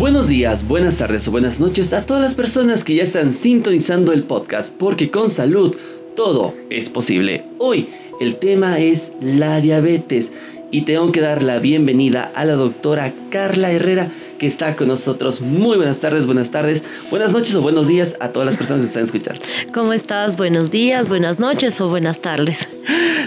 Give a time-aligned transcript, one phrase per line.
[0.00, 4.14] Buenos días, buenas tardes o buenas noches a todas las personas que ya están sintonizando
[4.14, 5.76] el podcast, porque con salud
[6.16, 7.44] todo es posible.
[7.58, 7.86] Hoy
[8.18, 10.32] el tema es la diabetes
[10.70, 14.08] y tengo que dar la bienvenida a la doctora Carla Herrera
[14.40, 15.42] que está con nosotros.
[15.42, 18.88] Muy buenas tardes, buenas tardes, buenas noches o buenos días a todas las personas que
[18.88, 19.42] están escuchando.
[19.74, 20.34] ¿Cómo estás?
[20.38, 22.66] Buenos días, buenas noches o buenas tardes.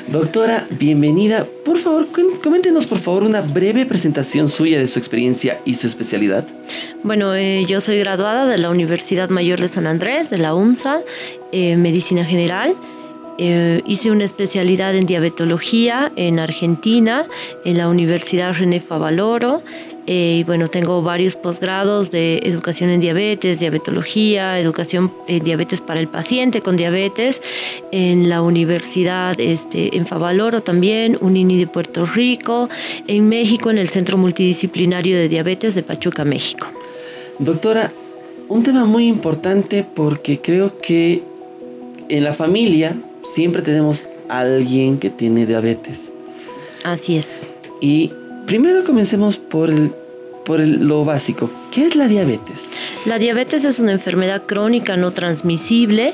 [0.08, 1.46] Doctora, bienvenida.
[1.64, 2.08] Por favor,
[2.42, 6.48] coméntenos por favor una breve presentación suya de su experiencia y su especialidad.
[7.04, 11.02] Bueno, eh, yo soy graduada de la Universidad Mayor de San Andrés, de la UMSA,
[11.52, 12.74] eh, Medicina General.
[13.38, 17.26] Eh, hice una especialidad en diabetología en Argentina,
[17.66, 19.64] en la Universidad René Favaloro.
[20.06, 26.02] Eh, y bueno, tengo varios posgrados de educación en diabetes, diabetología, educación en diabetes para
[26.02, 27.42] el paciente con diabetes,
[27.92, 32.70] en la Universidad este, en Favaloro también, Unini de Puerto Rico,
[33.08, 36.68] en México, en el Centro Multidisciplinario de Diabetes de Pachuca, México.
[37.40, 37.92] Doctora,
[38.50, 41.24] un tema muy importante porque creo que
[42.10, 42.94] en la familia
[43.26, 46.12] siempre tenemos alguien que tiene diabetes.
[46.84, 47.28] Así es.
[47.82, 48.12] Y
[48.46, 49.92] primero comencemos por, el,
[50.46, 51.50] por lo básico.
[51.72, 52.70] ¿Qué es la diabetes?
[53.06, 56.14] La diabetes es una enfermedad crónica no transmisible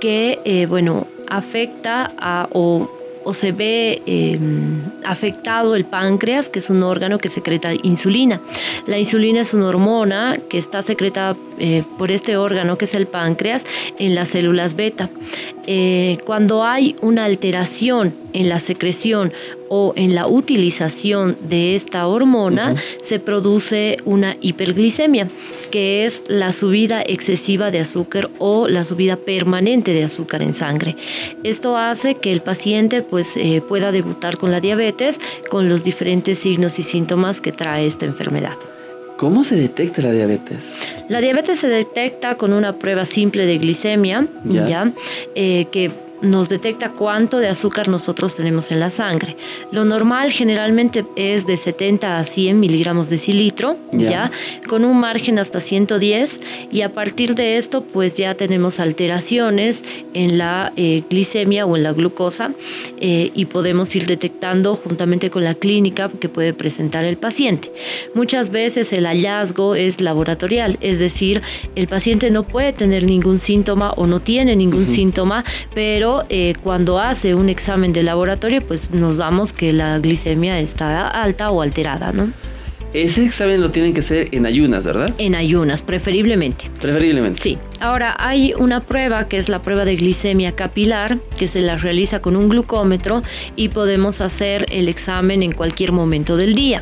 [0.00, 2.88] que, eh, bueno, afecta a, o
[3.28, 8.40] o se ve em, afectado el páncreas, que es un órgano que secreta insulina.
[8.86, 13.06] La insulina es una hormona que está secretada eh, por este órgano, que es el
[13.06, 13.66] páncreas,
[13.98, 15.10] en las células beta.
[15.66, 19.32] Eh, cuando hay una alteración en la secreción
[19.68, 25.28] o en la utilización de esta hormona, se produce una hiperglicemia,
[25.70, 30.96] que es la subida excesiva de azúcar o la subida permanente de azúcar en sangre.
[31.44, 35.20] Esto hace que el paciente pues, eh, pueda debutar con la diabetes
[35.50, 38.56] con los diferentes signos y síntomas que trae esta enfermedad.
[39.18, 40.58] ¿Cómo se detecta la diabetes?
[41.08, 44.92] La diabetes se detecta con una prueba simple de glicemia, ¿ya?
[45.34, 45.90] Eh, que
[46.20, 49.36] nos detecta cuánto de azúcar nosotros tenemos en la sangre.
[49.70, 54.30] Lo normal generalmente es de 70 a 100 miligramos de cilitro, ya.
[54.68, 56.40] con un margen hasta 110
[56.70, 59.84] y a partir de esto pues ya tenemos alteraciones
[60.14, 62.52] en la eh, glicemia o en la glucosa
[63.00, 67.72] eh, y podemos ir detectando juntamente con la clínica que puede presentar el paciente.
[68.14, 71.42] Muchas veces el hallazgo es laboratorial, es decir,
[71.74, 76.98] el paciente no puede tener ningún síntoma o no tiene ningún síntoma, pero eh, cuando
[76.98, 82.12] hace un examen de laboratorio, pues nos damos que la glicemia está alta o alterada,
[82.12, 82.32] ¿no?
[82.94, 85.14] Ese examen lo tienen que hacer en ayunas, ¿verdad?
[85.18, 86.70] En ayunas, preferiblemente.
[86.80, 87.42] Preferiblemente.
[87.42, 87.58] Sí.
[87.80, 92.20] Ahora, hay una prueba que es la prueba de glicemia capilar, que se la realiza
[92.20, 93.20] con un glucómetro
[93.56, 96.80] y podemos hacer el examen en cualquier momento del día.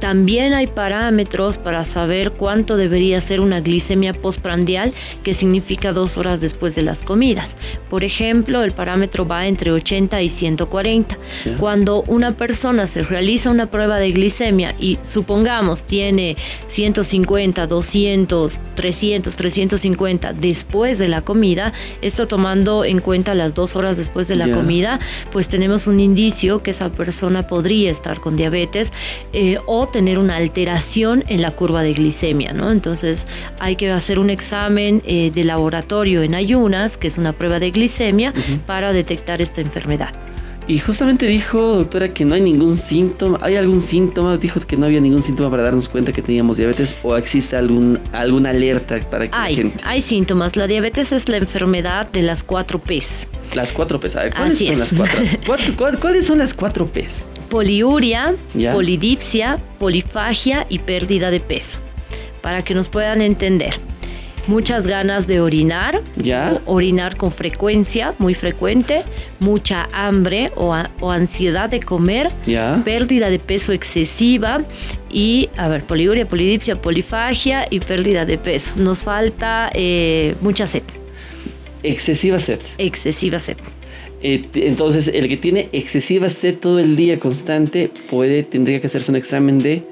[0.00, 4.92] También hay parámetros para saber cuánto debería ser una glicemia postprandial,
[5.22, 7.56] que significa dos horas después de las comidas.
[7.90, 11.18] Por ejemplo, el parámetro va entre 80 y 140.
[11.58, 16.36] Cuando una persona se realiza una prueba de glicemia y supongamos tiene
[16.68, 21.72] 150, 200, 300, 350 después de la comida,
[22.02, 25.00] esto tomando en cuenta las dos horas después de la comida,
[25.32, 28.92] pues tenemos un indicio que esa persona podría estar con diabetes
[29.32, 32.70] eh, o tener una alteración en la curva de glicemia, ¿no?
[32.70, 33.26] Entonces
[33.58, 37.70] hay que hacer un examen eh, de laboratorio en ayunas, que es una prueba de
[37.70, 38.32] glicemia,
[38.66, 40.12] para detectar esta enfermedad.
[40.68, 43.38] Y justamente dijo, doctora, que no hay ningún síntoma.
[43.40, 44.36] ¿Hay algún síntoma?
[44.36, 47.98] Dijo que no había ningún síntoma para darnos cuenta que teníamos diabetes o existe algún,
[48.12, 50.56] alguna alerta para que hay, Hay síntomas.
[50.56, 53.26] La diabetes es la enfermedad de las cuatro P's.
[53.54, 54.16] Las cuatro P's.
[54.16, 55.98] A ver, ¿cuáles son las cuatro?
[56.00, 57.24] ¿Cuáles son las cuatro P's?
[57.48, 58.34] Poliuria,
[58.72, 61.78] polidipsia, polifagia y pérdida de peso.
[62.42, 63.74] Para que nos puedan entender.
[64.46, 66.00] Muchas ganas de orinar,
[66.64, 69.04] orinar con frecuencia, muy frecuente,
[69.40, 70.72] mucha hambre o,
[71.10, 72.32] ansiedad de comer,
[72.82, 74.64] pérdida de peso excesiva
[75.10, 78.72] y, a ver, poliuria, polidipsia, polifagia y pérdida de peso.
[78.76, 80.82] Nos falta eh, mucha sed.
[81.82, 82.60] Excesiva sed.
[82.78, 83.58] Excesiva sed.
[84.22, 89.10] Eh, entonces, el que tiene excesiva sed todo el día constante puede, tendría que hacerse
[89.10, 89.82] un examen de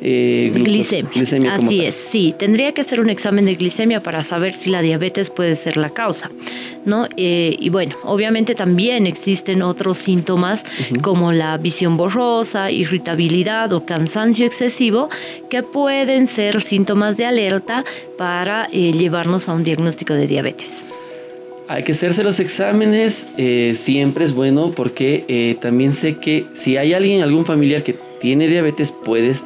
[0.00, 1.54] eh, Glicemia.
[1.54, 2.34] Así es, sí.
[2.38, 5.90] Tendría que hacer un examen de glicemia para saber si la diabetes puede ser la
[5.90, 6.30] causa,
[6.84, 7.08] ¿no?
[7.16, 10.64] Eh, y bueno, obviamente también existen otros síntomas
[11.02, 15.08] como la visión borrosa, irritabilidad o cansancio excesivo
[15.50, 17.84] que pueden ser síntomas de alerta
[18.16, 20.84] para eh, llevarnos a un diagnóstico de diabetes.
[21.68, 26.78] Hay que hacerse los exámenes, eh, siempre es bueno porque eh, también sé que si
[26.78, 29.44] hay alguien, algún familiar que tiene diabetes, puedes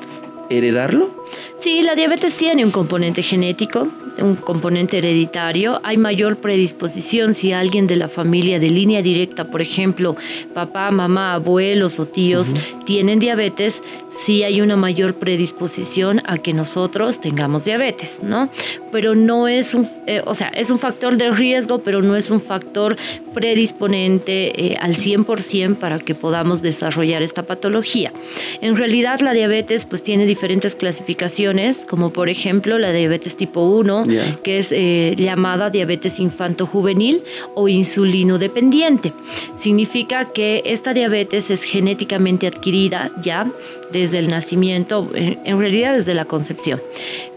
[0.49, 1.11] heredarlo.
[1.59, 3.89] Sí, la diabetes tiene un componente genético,
[4.21, 5.81] un componente hereditario.
[5.83, 10.17] Hay mayor predisposición si alguien de la familia de línea directa, por ejemplo,
[10.55, 12.55] papá, mamá, abuelos o tíos,
[12.85, 13.83] tienen diabetes,
[14.15, 18.51] sí hay una mayor predisposición a que nosotros tengamos diabetes, ¿no?
[18.91, 22.31] Pero no es un, eh, o sea, es un factor de riesgo, pero no es
[22.31, 22.97] un factor
[23.35, 28.13] predisponente eh, al 100% para que podamos desarrollar esta patología.
[28.61, 34.07] En realidad la diabetes pues tiene diferentes clasificaciones, como por ejemplo la diabetes tipo 1,
[34.07, 34.37] Ya.
[34.43, 37.23] que es eh, llamada diabetes infanto-juvenil
[37.55, 39.13] o insulino dependiente.
[39.57, 43.51] Significa que esta diabetes es genéticamente adquirida ya
[44.03, 46.81] desde el nacimiento, en, en realidad desde la concepción.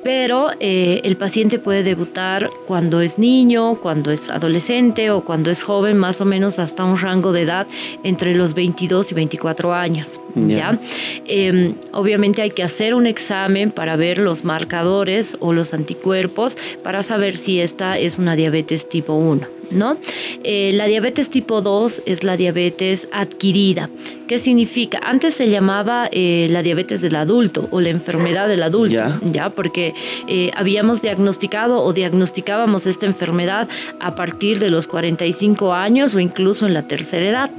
[0.04, 5.64] Pero eh, el paciente puede debutar cuando es niño, cuando es adolescente o cuando es
[5.64, 7.68] joven, más o menos hasta un rango de edad
[8.04, 10.20] entre los 22 y 24 años.
[10.36, 10.58] Ya.
[10.58, 10.80] ¿ya?
[11.26, 17.02] Eh, obviamente hay que hacer un examen para ver los marcadores o los anticuerpos para
[17.04, 19.55] saber si esta es una diabetes tipo 1.
[19.72, 19.98] ¿No?
[20.44, 23.90] Eh, la diabetes tipo 2 es la diabetes adquirida.
[24.28, 25.00] ¿Qué significa?
[25.04, 29.20] Antes se llamaba eh, la diabetes del adulto o la enfermedad del adulto, Ya.
[29.24, 29.94] ya, porque
[30.28, 33.70] eh, habíamos diagnosticado o diagnosticábamos esta enfermedad
[34.00, 37.52] a partir de los 45 años o incluso en la tercera edad.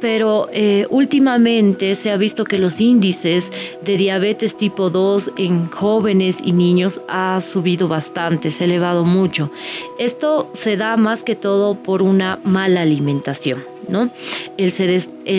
[0.00, 0.48] Pero
[0.90, 3.52] últimamente se ha visto que los índices
[3.82, 9.50] de diabetes tipo 2 en jóvenes y niños ha subido bastante, se ha elevado mucho.
[9.98, 11.49] Esto se da más que todo
[11.84, 13.64] por una mala alimentación.
[13.88, 14.10] ¿no?
[14.56, 14.72] El,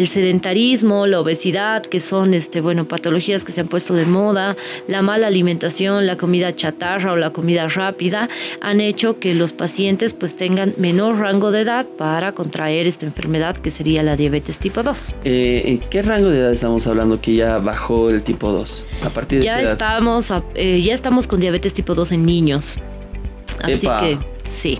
[0.07, 4.55] sedentarismo, la obesidad, que son este, bueno, patologías que se han puesto de moda,
[4.87, 8.29] la mala alimentación, la comida chatarra o la comida rápida,
[8.61, 13.57] han hecho que los pacientes pues tengan menor rango de edad para contraer esta enfermedad
[13.57, 15.15] que sería la diabetes tipo 2.
[15.23, 18.85] Eh, ¿En qué rango de edad estamos hablando que ya bajó el tipo 2?
[19.03, 19.71] ¿A partir de Ya qué edad?
[19.73, 22.75] estamos, eh, ya estamos con diabetes tipo 2 en niños.
[23.63, 24.01] Así Epa.
[24.01, 24.79] que sí.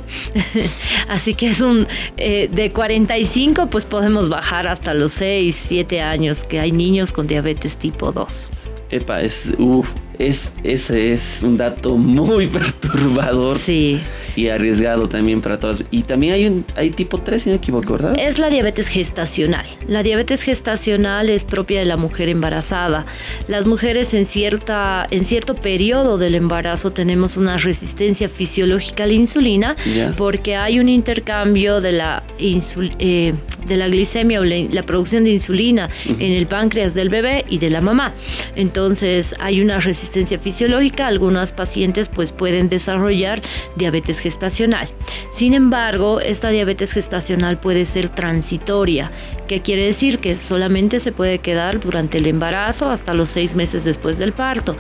[1.08, 1.88] Así que es un
[2.18, 7.28] eh, de 45 pues podemos bajar hasta los 6, 7 años que hay niños con
[7.28, 8.50] diabetes tipo 2.
[8.90, 9.88] Epa, es, uf,
[10.28, 12.48] es, ese es un dato muy
[12.86, 14.00] perturbador Sí.
[14.36, 15.84] y arriesgado también para todas.
[15.92, 18.16] Y también hay un hay tipo 3, si no me equivoco, ¿verdad?
[18.18, 19.66] Es la diabetes gestacional.
[19.88, 23.06] La diabetes gestacional es propia de la mujer embarazada.
[23.48, 29.14] Las mujeres en, cierta, en cierto periodo del embarazo tenemos una resistencia fisiológica a la
[29.14, 29.76] insulina
[30.18, 33.34] porque hay un intercambio de la, insul- eh,
[33.68, 37.58] de la glicemia o la, la producción de insulina en el páncreas del bebé y
[37.58, 38.14] de la mamá.
[38.56, 41.08] Entonces hay una resistencia fisiológica.
[41.08, 43.42] Algunas pacientes pues pueden desarrollar
[43.76, 44.90] diabetes gestacional.
[45.32, 49.12] Sin embargo, esta diabetes gestacional puede ser transitoria,
[49.48, 53.84] que quiere decir que solamente se puede quedar durante el embarazo hasta los seis meses
[53.84, 54.76] después del parto,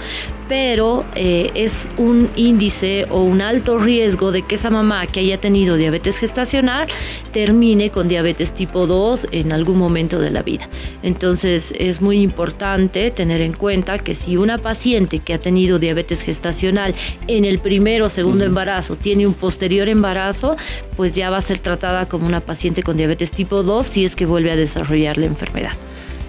[0.47, 5.39] pero eh, es un índice o un alto riesgo de que esa mamá que haya
[5.39, 6.87] tenido diabetes gestacional
[7.33, 10.69] termine con diabetes tipo 2 en algún momento de la vida.
[11.03, 16.21] Entonces es muy importante tener en cuenta que si una paciente que ha tenido diabetes
[16.21, 16.95] gestacional
[17.27, 20.55] en el primero o segundo embarazo tiene un posterior embarazo,
[20.97, 24.15] pues ya va a ser tratada como una paciente con diabetes tipo 2 si es
[24.15, 25.73] que vuelve a desarrollar la enfermedad.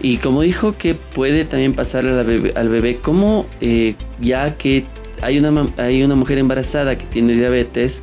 [0.00, 4.84] Y como dijo que puede también pasar al bebé, al bebé ¿cómo eh, ya que
[5.20, 8.02] hay una, hay una mujer embarazada que tiene diabetes,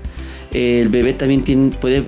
[0.54, 2.06] eh, el bebé también tiene, puede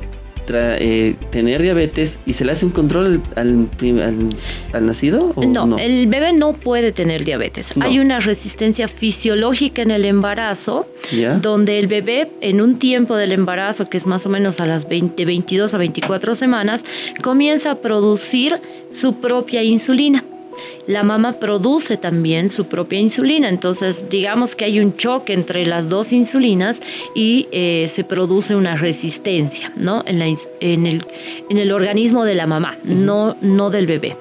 [0.47, 4.29] tra- eh, tener diabetes y se le hace un control al, al prim- al-
[4.73, 5.31] al nacido?
[5.35, 7.75] ¿o No, el bebé no puede tener diabetes.
[7.77, 7.85] No.
[7.85, 11.37] Hay una resistencia fisiológica en el embarazo, ¿Ya?
[11.37, 14.87] donde el bebé en un tiempo del embarazo, que es más o menos a las
[14.87, 16.85] 20, 22 a 24 semanas,
[17.21, 18.59] comienza a producir
[18.91, 20.23] su propia insulina.
[20.87, 25.89] La mamá produce también su propia insulina, entonces digamos que hay un choque entre las
[25.89, 26.81] dos insulinas
[27.15, 30.03] y eh, se produce una resistencia ¿no?
[30.05, 31.05] en, la ins- en el,
[31.49, 34.17] en el organismo de la mamá, no, no del bebé.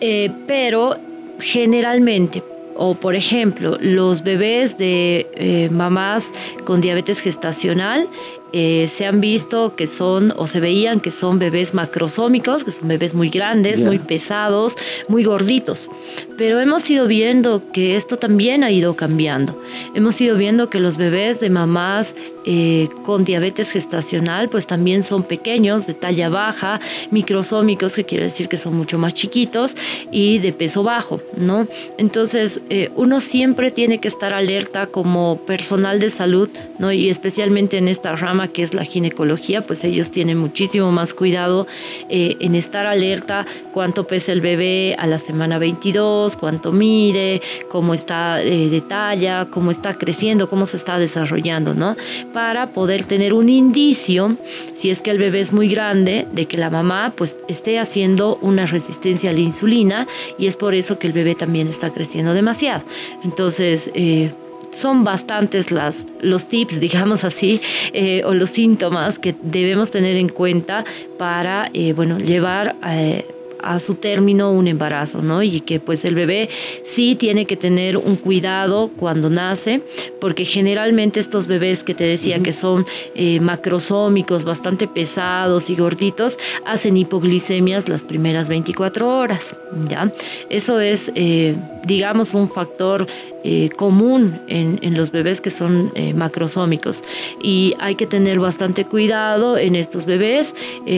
[0.00, 0.96] Eh, pero
[1.38, 2.42] generalmente,
[2.76, 6.32] o por ejemplo, los bebés de eh, mamás
[6.64, 8.06] con diabetes gestacional
[8.52, 12.88] eh, se han visto que son o se veían que son bebés macrosómicos, que son
[12.88, 14.76] bebés muy grandes, muy pesados,
[15.08, 15.90] muy gorditos.
[16.38, 19.60] Pero hemos ido viendo que esto también ha ido cambiando.
[19.94, 25.24] Hemos ido viendo que los bebés de mamás eh, con diabetes gestacional pues también son
[25.24, 29.76] pequeños, de talla baja, microsómicos, que quiere decir que son mucho más chiquitos
[30.12, 31.66] y de peso bajo, ¿no?
[31.98, 36.48] Entonces eh, uno siempre tiene que estar alerta como personal de salud,
[36.78, 36.92] ¿no?
[36.92, 41.66] Y especialmente en esta rama que es la ginecología, pues ellos tienen muchísimo más cuidado
[42.08, 47.94] eh, en estar alerta cuánto pesa el bebé a la semana 22, cuánto mide, cómo
[47.94, 51.96] está eh, de talla, cómo está creciendo, cómo se está desarrollando, ¿no?
[52.32, 54.36] Para poder tener un indicio,
[54.74, 58.38] si es que el bebé es muy grande, de que la mamá pues esté haciendo
[58.42, 60.06] una resistencia a la insulina
[60.38, 62.84] y es por eso que el bebé también está creciendo demasiado.
[63.24, 64.30] Entonces, eh,
[64.76, 67.60] son bastantes las, los tips, digamos así,
[67.92, 70.84] eh, o los síntomas que debemos tener en cuenta
[71.18, 73.24] para, eh, bueno, llevar eh,
[73.66, 75.42] a su término un embarazo, ¿no?
[75.42, 76.48] Y que pues el bebé
[76.84, 79.80] sí tiene que tener un cuidado cuando nace,
[80.20, 86.38] porque generalmente estos bebés que te decía que son eh, macrosómicos, bastante pesados y gorditos,
[86.64, 89.56] hacen hipoglicemias las primeras 24 horas,
[89.88, 90.12] ¿ya?
[90.48, 91.56] Eso es, eh,
[91.86, 93.06] digamos, un factor
[93.44, 97.04] eh, común en, en, los bebés que son macrosómicos
[97.42, 100.54] y hay que tener bastante cuidado en estos bebés,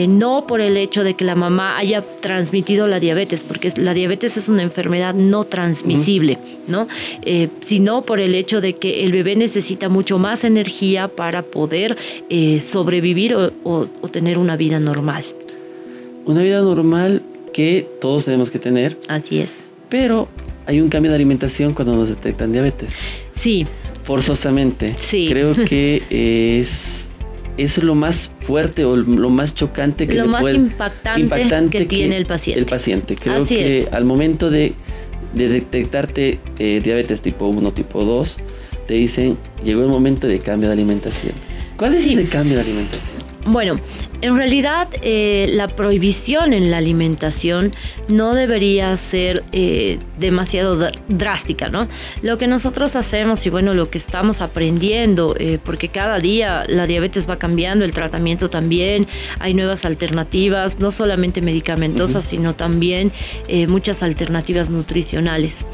[0.07, 4.37] no por el hecho de que la mamá haya transmitido la diabetes, porque la diabetes
[4.37, 6.87] es una enfermedad no transmisible, ¿no?
[7.21, 11.97] Eh, sino por el hecho de que el bebé necesita mucho más energía para poder
[12.29, 15.23] eh, sobrevivir o, tener una vida normal.
[16.25, 17.21] Una vida normal
[17.53, 18.97] que todos tenemos que tener.
[19.07, 19.61] Así es.
[19.89, 20.27] Pero
[20.69, 22.91] hay un cambio de alimentación cuando nos detectan diabetes.
[23.33, 23.65] Sí.
[24.03, 24.93] Forzosamente.
[24.97, 25.25] Sí.
[25.27, 26.03] Creo que
[26.59, 27.07] es
[27.57, 31.77] es lo más fuerte o lo más chocante que lo le más puede, impactante, impactante
[31.79, 32.59] que, tiene el paciente.
[32.59, 33.15] El paciente.
[33.15, 34.75] Creo que al momento de,
[35.33, 38.37] detectarte eh, diabetes tipo 1, tipo 2,
[38.87, 41.33] te dicen, llegó el momento de cambio de alimentación.
[41.75, 43.19] ¿Cuál es ese cambio de alimentación?
[43.47, 43.75] Bueno,
[44.21, 47.73] en realidad eh, la prohibición en la alimentación
[48.09, 51.87] no debería ser eh, demasiado drástica, ¿no?
[52.21, 56.85] Lo que nosotros hacemos y bueno, lo que estamos aprendiendo, eh, porque cada día la
[56.85, 59.07] diabetes va cambiando, el tratamiento también,
[59.39, 63.11] hay nuevas alternativas, no solamente medicamentosas, sino también
[63.67, 65.65] muchas alternativas nutricionales.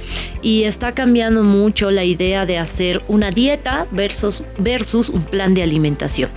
[0.41, 5.63] Y está cambiando mucho la idea de hacer una dieta versus, versus un plan de
[5.63, 6.29] alimentación.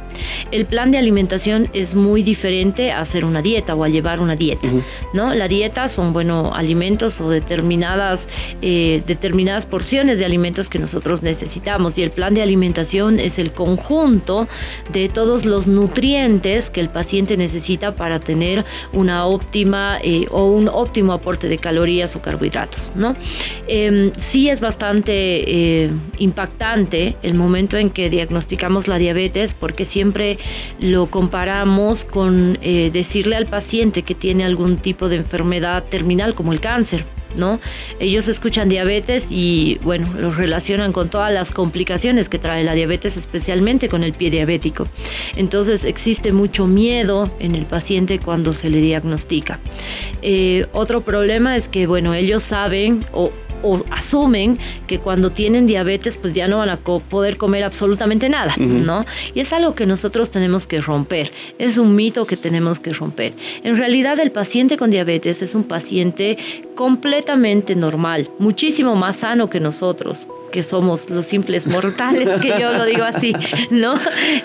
[0.50, 4.36] El plan de alimentación es muy diferente a hacer una dieta o a llevar una
[4.36, 4.68] dieta,
[5.12, 5.34] ¿no?
[5.34, 8.28] La dieta son, bueno, alimentos o determinadas,
[8.62, 13.52] eh, determinadas porciones de alimentos que nosotros necesitamos y el plan de alimentación es el
[13.52, 14.48] conjunto
[14.92, 20.68] de todos los nutrientes que el paciente necesita para tener una óptima eh, o un
[20.68, 23.16] óptimo aporte de calorías o carbohidratos, ¿no?
[23.66, 30.38] Em, sí es bastante eh, impactante el momento en que diagnosticamos la diabetes porque siempre
[30.80, 36.52] lo comparamos con eh, decirle al paciente que tiene algún tipo de enfermedad terminal como
[36.52, 37.04] el cáncer.
[37.37, 37.61] ¿no?
[38.00, 43.16] Ellos escuchan diabetes y bueno, lo relacionan con todas las complicaciones que trae la diabetes,
[43.16, 44.87] especialmente con el pie diabético.
[45.37, 49.59] Entonces existe mucho miedo en el paciente cuando se le diagnostica.
[50.23, 53.30] Eh, otro problema es que bueno, ellos saben o
[53.62, 58.54] o asumen que cuando tienen diabetes pues ya no van a poder comer absolutamente nada,
[58.56, 59.04] ¿no?
[59.34, 63.32] Y es algo que nosotros tenemos que romper, es un mito que tenemos que romper.
[63.62, 66.38] En realidad el paciente con diabetes es un paciente
[66.74, 72.84] completamente normal, muchísimo más sano que nosotros que somos los simples mortales, que yo lo
[72.84, 73.34] digo así,
[73.70, 73.94] ¿no?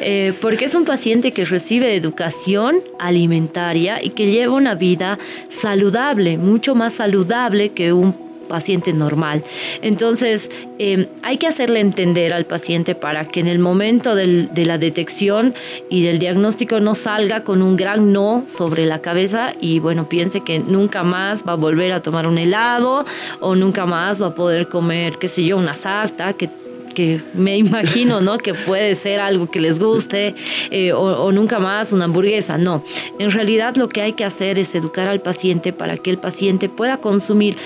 [0.01, 5.17] Eh, porque es un paciente que recibe educación alimentaria y que lleva una vida
[5.50, 8.13] saludable, mucho más saludable que un
[8.44, 9.44] paciente normal.
[9.82, 14.78] Entonces, em, hay que hacerle entender al paciente para que en el momento de la
[14.78, 15.54] detección
[15.90, 20.42] y del diagnóstico no salga con un gran no sobre la cabeza y bueno, piense
[20.42, 23.06] que nunca más va a volver a tomar un helado
[23.40, 26.50] o nunca más va a poder comer, qué sé yo, una sarta, que
[26.94, 28.38] que me imagino, ¿no?
[28.38, 30.36] Que puede ser algo que les guste
[30.72, 32.58] eh, o, o, nunca más una hamburguesa.
[32.58, 32.84] No,
[33.20, 36.70] en realidad lo que hay que hacer es educar al paciente para que el paciente
[36.70, 37.58] pueda consumir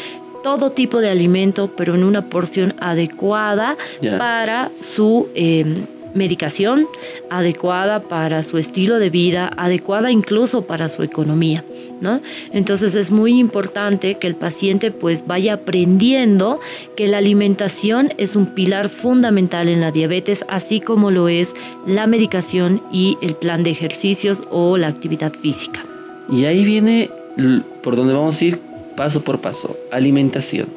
[0.48, 3.76] todo tipo de alimento, pero en una porción adecuada
[4.18, 6.88] para su em, medicación
[7.30, 11.66] adecuada para su estilo de vida, adecuada incluso para su economía,
[12.00, 12.22] ¿no?
[12.54, 16.62] Entonces es muy importante que el paciente pues vaya aprendiendo
[16.96, 22.08] que la alimentación es un pilar fundamental en la diabetes, así como lo es la
[22.08, 25.84] medicación y el plan de ejercicios o la actividad física.
[26.32, 27.10] Y ahí viene
[27.84, 28.67] por donde vamos a ir
[28.98, 30.68] paso por paso, alimentación.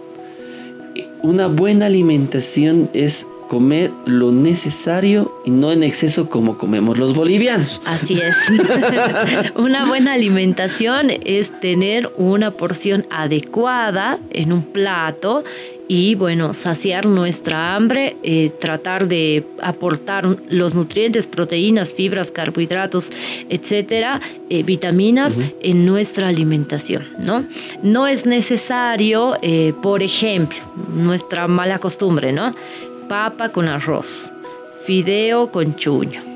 [1.22, 7.82] Una buena alimentación es comer lo necesario y no en exceso como comemos los bolivianos.
[7.84, 8.36] Así es.
[9.56, 15.42] una buena alimentación es tener una porción adecuada en un plato
[15.92, 23.10] y bueno, saciar nuestra hambre, eh, tratar de aportar los nutrientes, proteínas, fibras, carbohidratos,
[23.48, 24.20] etcétera,
[24.50, 27.44] eh, vitaminas en nuestra alimentación, ¿no?
[27.82, 30.58] No es necesario, eh, por ejemplo,
[30.94, 32.52] nuestra mala costumbre, ¿no?
[33.08, 34.30] papa con arroz,
[34.86, 36.29] fideo con chuño.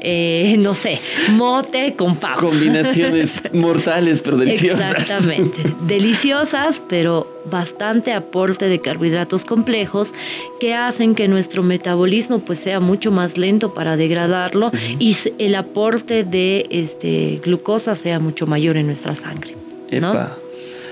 [0.00, 1.00] Eh, no sé,
[1.30, 2.40] mote con papa.
[2.40, 4.92] Combinaciones mortales pero deliciosas.
[4.98, 10.12] Exactamente, deliciosas pero bastante aporte de carbohidratos complejos
[10.60, 16.24] que hacen que nuestro metabolismo pues sea mucho más lento para degradarlo y el aporte
[16.24, 19.54] de este, glucosa sea mucho mayor en nuestra sangre.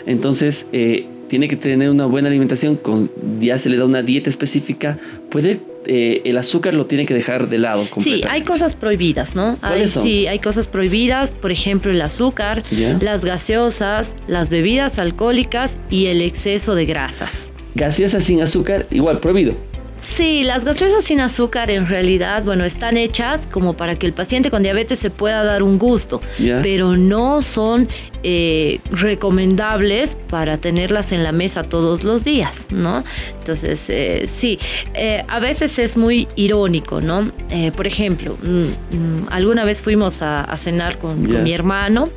[0.07, 3.11] Entonces, eh, tiene que tener una buena alimentación, con,
[3.41, 4.99] ya se le da una dieta específica,
[5.31, 7.87] puede eh, el azúcar lo tiene que dejar de lado.
[8.01, 9.59] Sí, hay cosas prohibidas, ¿no?
[9.63, 12.63] Hay, sí, hay cosas prohibidas, por ejemplo, el azúcar,
[13.01, 17.51] las gaseosas, las bebidas alcohólicas y el exceso de grasas.
[17.75, 19.55] Gaseosas sin azúcar, igual, prohibido.
[20.01, 24.51] Sí, las gaseosas sin azúcar en realidad, bueno, están hechas como para que el paciente
[24.51, 26.21] con diabetes se pueda dar un gusto,
[26.63, 27.89] pero no son
[28.23, 33.05] eh, recomendables para tenerlas en la mesa todos los días, ¿no?
[33.39, 34.59] Entonces, eh, sí,
[34.95, 37.31] eh, a veces es muy irónico, ¿no?
[37.77, 38.49] por ejemplo, mm,
[38.97, 42.09] mm, alguna vez fuimos a, cenar con, mi hermano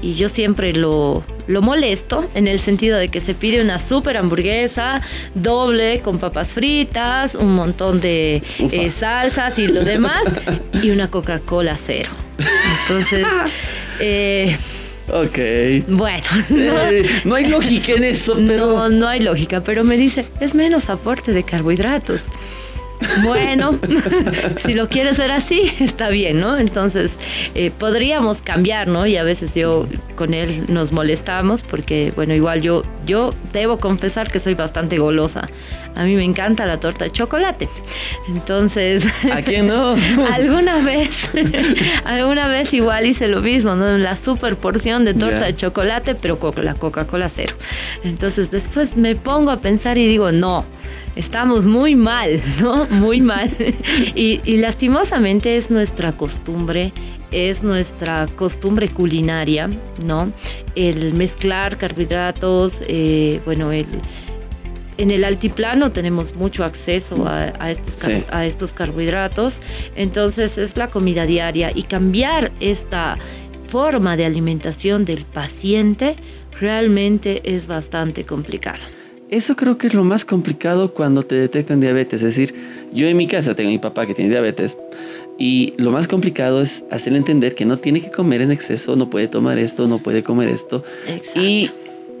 [0.00, 4.16] y yo siempre lo, lo molesto en el sentido de que se pide una super
[4.16, 5.00] hamburguesa
[5.34, 8.42] doble con papas fritas, un montón de
[8.90, 10.22] salsas y lo demás
[10.82, 12.10] y una Coca-Cola cero.
[12.82, 13.26] Entonces,
[14.00, 14.56] eh,
[15.10, 15.38] Ok.
[15.88, 16.24] Bueno.
[17.24, 18.66] no hay lógica en eso, pero.
[18.66, 22.22] No, no hay lógica, pero me dice, es menos aporte de carbohidratos.
[23.22, 23.78] Bueno,
[24.58, 26.56] si lo quieres ver así, está bien, ¿no?
[26.56, 27.18] Entonces,
[27.54, 29.06] eh, podríamos cambiar, ¿no?
[29.06, 34.30] Y a veces yo con él nos molestamos porque, bueno, igual yo, yo debo confesar
[34.30, 35.46] que soy bastante golosa.
[35.94, 37.68] A mí me encanta la torta de chocolate.
[38.28, 39.04] Entonces...
[39.32, 39.94] ¿A quién no?
[40.32, 41.30] alguna vez,
[42.04, 43.96] alguna vez igual hice lo mismo, ¿no?
[43.98, 47.56] La super porción de torta de chocolate, pero con la Coca-Cola cero.
[48.04, 50.64] Entonces después me pongo a pensar y digo, no
[51.16, 52.86] estamos muy mal, ¿no?
[52.86, 53.50] Muy mal.
[54.14, 56.92] Y, lastimosamente es nuestra costumbre,
[57.30, 59.68] es nuestra costumbre culinaria,
[60.04, 60.32] ¿no?
[60.74, 63.86] El mezclar carbohidratos, eh, bueno, el,
[64.98, 67.98] en el altiplano tenemos mucho acceso a, estos,
[68.30, 69.60] a estos carbohidratos,
[69.94, 73.16] entonces es la comida diaria y cambiar esta
[73.68, 76.16] forma de alimentación del paciente
[76.58, 78.97] realmente es bastante complicado.
[79.30, 82.22] Eso creo que es lo más complicado cuando te detectan diabetes.
[82.22, 82.54] Es decir,
[82.92, 84.76] yo en mi casa tengo a mi papá que tiene diabetes
[85.38, 89.10] y lo más complicado es hacerle entender que no tiene que comer en exceso, no
[89.10, 90.82] puede tomar esto, no puede comer esto.
[91.06, 91.40] Exacto.
[91.40, 91.70] Y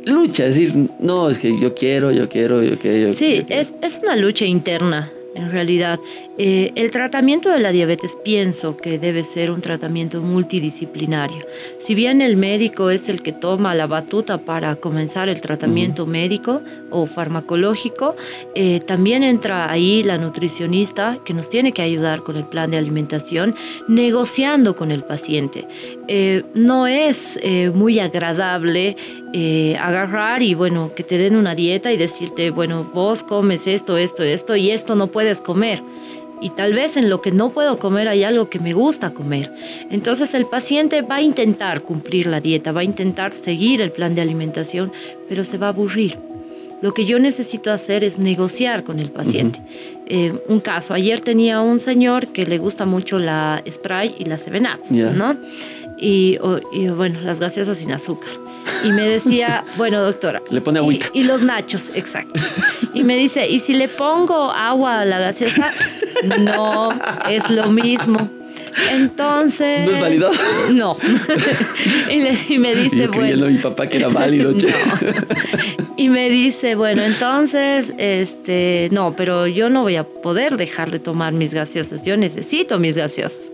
[0.04, 3.12] lucha, es decir, no, es que yo quiero, yo quiero, yo quiero.
[3.12, 5.98] sí, Es, es una lucha interna en realidad.
[6.40, 11.44] Eh, el tratamiento de la diabetes pienso que debe ser un tratamiento multidisciplinario.
[11.80, 16.62] Si bien el médico es el que toma la batuta para comenzar el tratamiento médico
[16.90, 18.14] o farmacológico,
[18.54, 22.76] eh, también entra ahí la nutricionista que nos tiene que ayudar con el plan de
[22.76, 23.56] alimentación,
[23.88, 25.66] negociando con el paciente.
[26.06, 27.38] Eh, no es
[27.74, 28.96] muy agradable
[29.78, 34.22] agarrar y bueno, que te den una dieta y decirte, bueno, vos comes esto, esto,
[34.22, 35.82] esto y esto no puedes comer
[36.40, 39.52] y tal vez en lo que no puedo comer hay algo que me gusta comer.
[39.90, 44.14] Entonces el paciente va a intentar cumplir la dieta, va a intentar seguir el plan
[44.14, 44.92] de alimentación,
[45.28, 46.16] pero se va a aburrir.
[46.80, 49.60] Lo que yo necesito hacer es negociar con el paciente.
[50.06, 54.38] Eh, un caso, ayer tenía un señor que le gusta mucho la spray y la
[54.38, 55.36] 7 ¿no?
[56.00, 56.38] Y,
[56.96, 58.30] bueno, las gaseosas sin azúcar.
[58.84, 60.42] Y me decía, bueno, doctora.
[60.50, 61.06] Le pone agüita.
[61.12, 62.40] Y, y, los nachos, exacto.
[62.94, 65.72] Y me dice, ¿y si le pongo agua a la gaseosa?
[66.40, 66.90] No,
[67.28, 68.30] es lo mismo.
[68.90, 69.86] Entonces.
[69.86, 70.30] ¿No es válido?
[70.72, 70.96] No.
[72.10, 73.46] y, le, y, me dice, Yo bueno.
[73.46, 74.68] mi papá que era válido, che.
[75.96, 81.00] Y me dice, bueno, entonces, este, no, pero yo no voy a poder dejar de
[81.00, 82.04] tomar mis gaseosas.
[82.04, 83.50] Yo necesito mis gaseosas.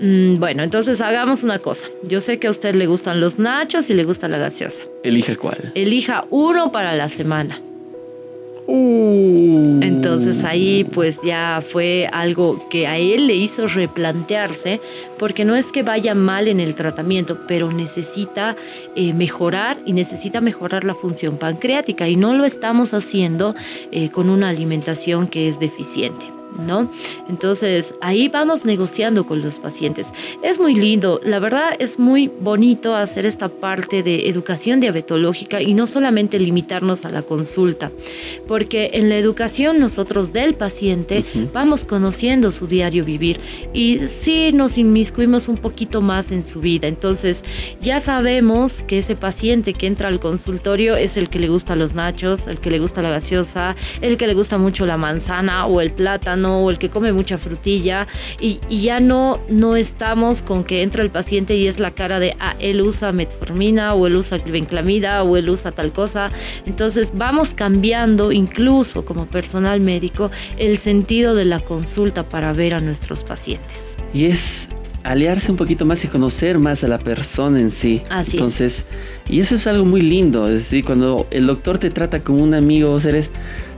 [0.00, 1.86] Mm, bueno, entonces hagamos una cosa.
[2.02, 4.82] Yo sé que a usted le gustan los nachos y le gusta la gaseosa.
[5.04, 5.72] Elija cuál.
[5.74, 7.60] Elija uno para la semana.
[8.66, 9.80] Uh.
[9.82, 14.80] Entonces ahí pues ya fue algo que a él le hizo replantearse,
[15.18, 18.56] porque no es que vaya mal en el tratamiento, pero necesita
[18.94, 23.54] eh, mejorar y necesita mejorar la función pancreática y no lo estamos haciendo
[23.90, 26.39] eh, con una alimentación que es deficiente.
[26.58, 26.90] ¿No?
[27.28, 30.12] Entonces, ahí vamos negociando con los pacientes.
[30.42, 35.74] Es muy lindo, la verdad es muy bonito hacer esta parte de educación diabetológica y
[35.74, 37.90] no solamente limitarnos a la consulta,
[38.46, 41.52] porque en la educación nosotros del paciente uh -huh.
[41.52, 43.40] vamos conociendo su diario vivir
[43.72, 46.88] y sí nos inmiscuimos un poquito más en su vida.
[46.88, 47.42] Entonces,
[47.80, 51.94] ya sabemos que ese paciente que entra al consultorio es el que le gusta los
[51.94, 55.80] nachos, el que le gusta la gaseosa, el que le gusta mucho la manzana o
[55.80, 58.06] el plátano o el que come mucha frutilla
[58.40, 62.18] y, y, ya no, no estamos con que entra el paciente y es la cara
[62.18, 66.28] de, ah, él usa metformina o él usa glibenclamida o él usa tal cosa.
[66.66, 72.80] Entonces vamos cambiando incluso como personal médico el sentido de la consulta para ver a
[72.80, 73.96] nuestros pacientes.
[74.12, 74.68] Y es
[75.02, 78.02] aliarse un poquito más y conocer más a la persona en sí.
[78.10, 78.84] Así Entonces,
[79.26, 79.32] es.
[79.34, 82.54] y eso es algo muy lindo, es decir, cuando el doctor te trata como un
[82.54, 83.30] amigo, vos eres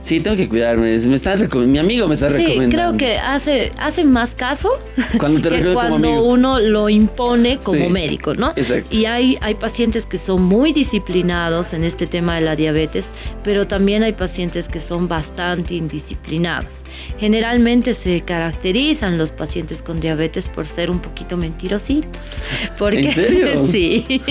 [0.03, 0.99] Sí, tengo que cuidarme.
[0.99, 2.75] Me está mi amigo me está sí, recomendando.
[2.75, 4.69] creo que hace, hace más caso
[5.17, 8.51] cuando te que cuando uno lo impone como Sí, médico, ¿no?
[8.53, 8.93] exacto.
[8.93, 13.11] Y hay, hay pacientes que son muy disciplinados en este tema de la diabetes,
[13.45, 16.83] pero también hay pacientes que son bastante indisciplinados.
[17.17, 22.21] Generalmente se caracterizan los pacientes con diabetes por ser un poquito mentirositos.
[22.77, 23.67] Porque, ¿En serio?
[23.71, 24.21] sí,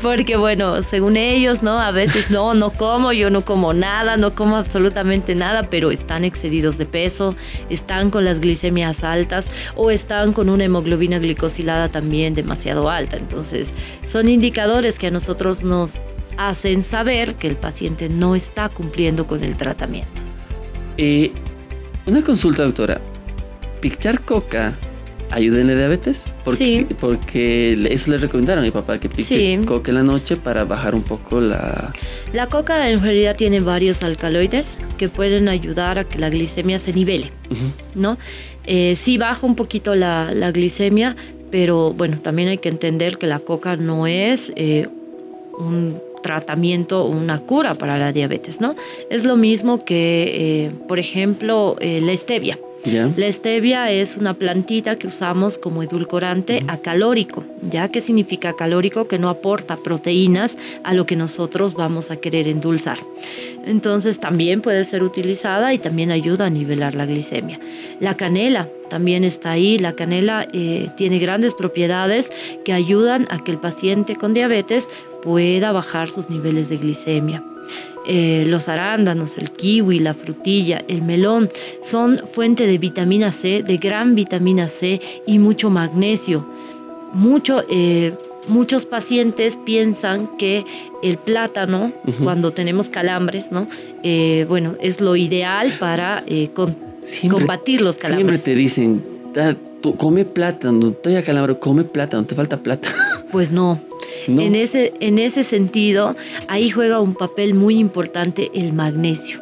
[0.00, 1.78] porque bueno, según ellos, ¿no?
[1.78, 5.01] A veces no, no como, yo no como nada, no como absolutamente
[5.34, 7.36] nada, pero están excedidos de peso,
[7.70, 13.16] están con las glicemias altas o están con una hemoglobina glicosilada también demasiado alta.
[13.16, 13.72] Entonces,
[14.06, 15.94] son indicadores que a nosotros nos
[16.36, 20.22] hacen saber que el paciente no está cumpliendo con el tratamiento.
[20.98, 21.32] Eh,
[22.06, 23.00] una consulta, doctora.
[23.80, 24.76] ¿Pichar coca
[25.32, 26.24] ayuda en la diabetes?
[26.44, 26.94] Porque, Sí.
[27.00, 29.58] porque eso le recomendaron a mi papá, que Sí.
[29.66, 31.92] coca en la noche para bajar un poco la...
[32.32, 36.92] La coca en realidad tiene varios alcaloides que pueden ayudar a que la glicemia se
[36.92, 37.30] nivele.
[37.94, 38.16] ¿no?
[38.64, 41.16] Eh, sí baja un poquito la, la glicemia,
[41.50, 44.86] pero bueno, también hay que entender que la coca no es eh,
[45.58, 48.76] un tratamiento o una cura para la diabetes, ¿no?
[49.10, 52.58] Es lo mismo que, eh, por ejemplo, la stevia.
[52.84, 53.10] ¿Ya?
[53.16, 57.44] La stevia es una plantita que usamos como edulcorante acalórico.
[57.70, 59.06] ¿Ya qué significa acalórico?
[59.06, 62.98] Que no aporta proteínas a lo que nosotros vamos a querer endulzar.
[63.64, 67.60] Entonces también puede ser utilizada y también ayuda a nivelar la glicemia.
[68.00, 69.78] La canela también está ahí.
[69.78, 72.30] La canela eh, tiene grandes propiedades
[72.64, 74.88] que ayudan a que el paciente con diabetes
[75.22, 77.44] pueda bajar sus niveles de glicemia.
[78.06, 81.48] Eh, los arándanos, el kiwi, la frutilla, el melón
[81.82, 86.44] son fuente de vitamina C, de gran vitamina C y mucho magnesio.
[87.12, 88.12] Mucho, eh,
[88.48, 90.64] muchos pacientes piensan que
[91.02, 91.92] el plátano,
[92.24, 93.68] cuando tenemos calambres, ¿no?
[94.02, 98.42] Eh, bueno, es lo ideal para con- Siempre- combatir los Siempre calambres.
[98.44, 99.02] te dicen,
[99.36, 102.88] "Ah, tú come plátano, estoy acalambro, come plátano, te falta plata.
[103.32, 103.80] Pues no.
[104.28, 104.42] No.
[104.42, 106.14] En, ese, en ese sentido,
[106.48, 109.40] ahí juega un papel muy importante el magnesio,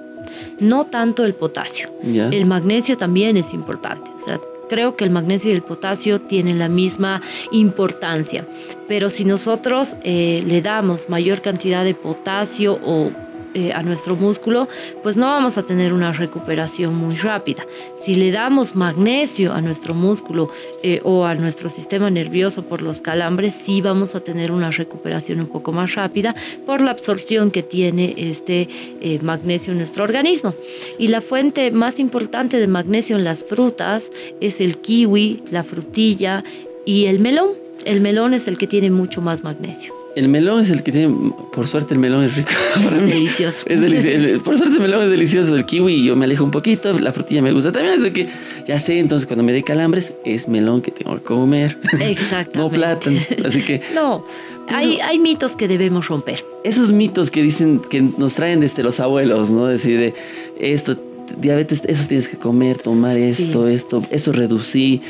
[0.60, 1.90] no tanto el potasio.
[2.04, 2.28] ¿Ya?
[2.28, 4.08] El magnesio también es importante.
[4.16, 8.46] O sea, creo que el magnesio y el potasio tienen la misma importancia.
[8.86, 13.10] Pero si nosotros eh, le damos mayor cantidad de potasio o
[13.54, 14.68] eh, a nuestro músculo,
[15.02, 17.64] pues no vamos a tener una recuperación muy rápida.
[18.00, 20.50] Si le damos magnesio a nuestro músculo
[20.82, 25.40] eh, o a nuestro sistema nervioso por los calambres, sí vamos a tener una recuperación
[25.40, 26.34] un poco más rápida
[26.66, 28.68] por la absorción que tiene este
[29.00, 30.54] eh, magnesio en nuestro organismo.
[30.98, 34.10] Y la fuente más importante de magnesio en las frutas
[34.40, 36.44] es el kiwi, la frutilla
[36.84, 37.50] y el melón.
[37.84, 39.99] El melón es el que tiene mucho más magnesio.
[40.16, 41.14] El melón es el que tiene,
[41.52, 42.50] por suerte el melón es rico
[42.84, 43.10] para mí.
[43.10, 43.64] Delicioso.
[43.68, 44.16] Es delicioso.
[44.16, 45.54] El- Por suerte el melón es delicioso.
[45.54, 46.98] El kiwi yo me alejo un poquito.
[46.98, 47.94] La frutilla me gusta también.
[47.94, 48.28] Es de que
[48.66, 51.78] ya sé, entonces cuando me dé calambres es melón que tengo que comer.
[52.00, 52.58] Exactamente.
[52.58, 53.20] no plátano.
[53.44, 54.24] Así que No,
[54.68, 56.44] hay, hay mitos que debemos romper.
[56.64, 59.66] esos mitos que dicen, que nos traen desde los abuelos, ¿no?
[59.66, 60.14] Decir de
[60.58, 60.96] esto,
[61.40, 63.74] diabetes, eso tienes que comer, tomar esto, Sí.
[63.74, 65.02] esto, eso reducí.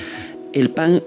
[0.52, 1.02] el pan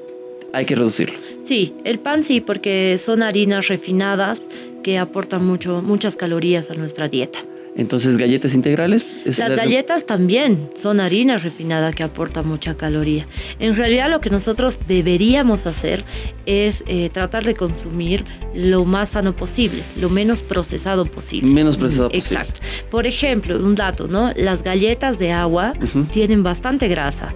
[0.53, 1.15] hay que reducirlo.
[1.45, 4.41] Sí, el pan sí, porque son harinas refinadas
[4.81, 7.39] que aportan mucho, muchas calorías a nuestra dieta.
[7.75, 9.05] Entonces, galletas integrales.
[9.25, 13.25] Las galletas también son harina refinada que aporta mucha caloría.
[13.59, 16.05] En realidad, lo que nosotros deberíamos hacer
[16.45, 21.49] es eh, tratar de consumir lo más sano posible, lo menos procesado posible.
[21.49, 22.41] Menos procesado posible.
[22.41, 22.59] Exacto.
[22.91, 24.31] Por ejemplo, un dato, ¿no?
[24.35, 25.73] Las galletas de agua
[26.11, 27.33] tienen bastante grasa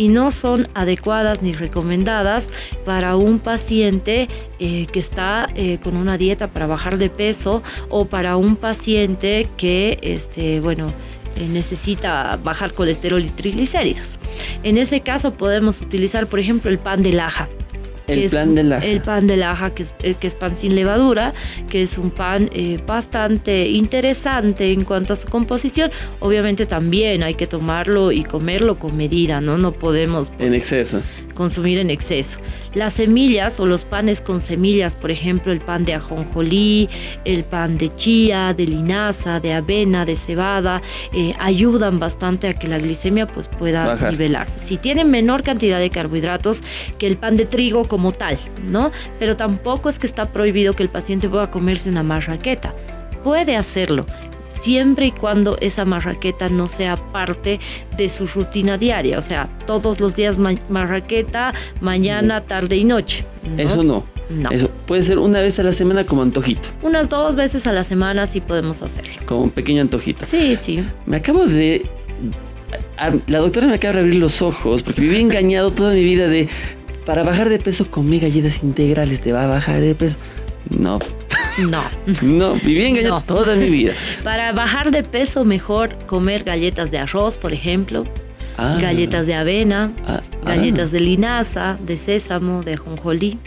[0.00, 2.48] y no son adecuadas ni recomendadas
[2.86, 8.06] para un paciente eh, que está eh, con una dieta para bajar de peso o
[8.06, 10.86] para un paciente que, este, bueno,
[11.36, 14.16] eh, necesita bajar colesterol y triglicéridos.
[14.62, 17.50] En ese caso podemos utilizar, por ejemplo, el pan de laja.
[18.12, 18.86] El, pan de laja.
[18.86, 21.34] el pan de laja, que es, eh, que es pan sin levadura,
[21.68, 25.90] que es un pan eh, bastante interesante en cuanto a su composición.
[26.20, 29.58] Obviamente también hay que tomarlo y comerlo con medida, ¿no?
[29.58, 30.28] No podemos...
[30.38, 31.02] en pues, exceso
[31.40, 32.38] consumir en exceso.
[32.74, 36.90] Las semillas o los panes con semillas, por ejemplo, el pan de ajonjolí,
[37.24, 40.82] el pan de chía, de linaza, de avena, de cebada,
[41.14, 44.60] eh, ayudan bastante a que la glicemia pues, pueda nivelarse.
[44.60, 46.62] Si tienen menor cantidad de carbohidratos
[46.98, 48.90] que el pan de trigo como tal, ¿no?
[49.18, 52.74] Pero tampoco es que está prohibido que el paciente pueda comerse una marraqueta.
[53.24, 54.04] Puede hacerlo,
[54.60, 57.60] siempre y cuando esa marraqueta no sea parte
[57.96, 63.24] de su rutina diaria, o sea, todos los días marraqueta, mañana, tarde y noche.
[63.56, 64.04] Eso no.
[64.30, 64.50] No.
[64.50, 66.68] Eso puede ser una vez a la semana como antojito.
[66.82, 69.12] Unas dos veces a la semana sí podemos hacerlo.
[69.26, 70.24] Como un pequeño antojito.
[70.24, 70.84] Sí, sí.
[71.04, 71.82] Me acabo de...
[73.26, 76.48] La doctora me acaba de abrir los ojos porque viví engañado toda mi vida de...
[77.04, 80.16] Para bajar de peso, come galletas integrales, te va a bajar de peso.
[80.68, 81.00] No.
[81.58, 81.82] No.
[82.22, 83.92] No, viví engañado toda mi vida.
[84.24, 88.06] Para bajar de peso, mejor comer galletas de arroz, por ejemplo.
[88.62, 88.78] Ah.
[88.78, 90.44] galletas de avena, ah, ah.
[90.44, 93.38] galletas de linaza, de sésamo, de jonjolí.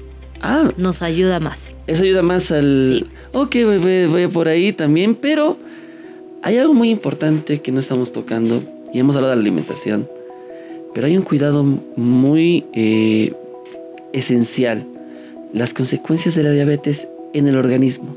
[0.42, 0.72] Ah.
[0.78, 1.76] Nos ayuda más.
[1.86, 3.06] Eso ayuda más al...
[3.06, 3.12] Sí.
[3.32, 5.58] Ok, voy, voy, por ahí también, pero
[6.42, 10.10] hay algo muy importante que no estamos tocando y hemos hablado de la alimentación,
[10.94, 13.34] pero hay un cuidado muy eh,
[14.13, 14.86] esencial.
[15.54, 18.15] Las consecuencias de la diabetes en el organismo.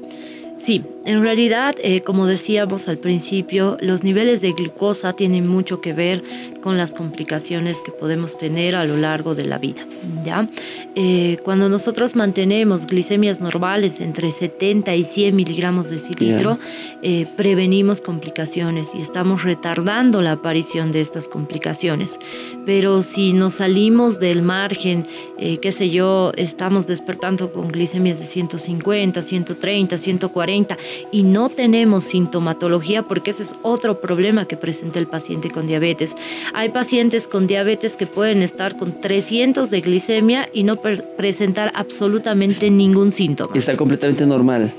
[0.57, 5.93] Sí, en realidad, eh, como decíamos al principio, los niveles de glucosa tienen mucho que
[5.93, 6.21] ver
[6.63, 9.87] con las complicaciones que podemos tener a lo largo de la vida.
[10.25, 10.49] ¿ya?
[10.97, 16.59] Eh, cuando nosotros mantenemos glicemias normales entre 70 y 100 miligramos de cilitro,
[17.03, 22.19] eh, prevenimos complicaciones y estamos retardando la aparición de estas complicaciones.
[22.65, 25.07] Pero si nos salimos del margen,
[25.39, 30.77] qué sé yo, estamos despertando con glicemias de 150, 130, 140,
[31.11, 36.15] y no tenemos sintomatología porque ese es otro problema que presenta el paciente con diabetes.
[36.55, 42.71] Hay pacientes con diabetes que pueden estar con 300 de glicemia y no presentar absolutamente
[42.71, 43.57] ningún síntoma.
[43.57, 44.73] Está completamente normal.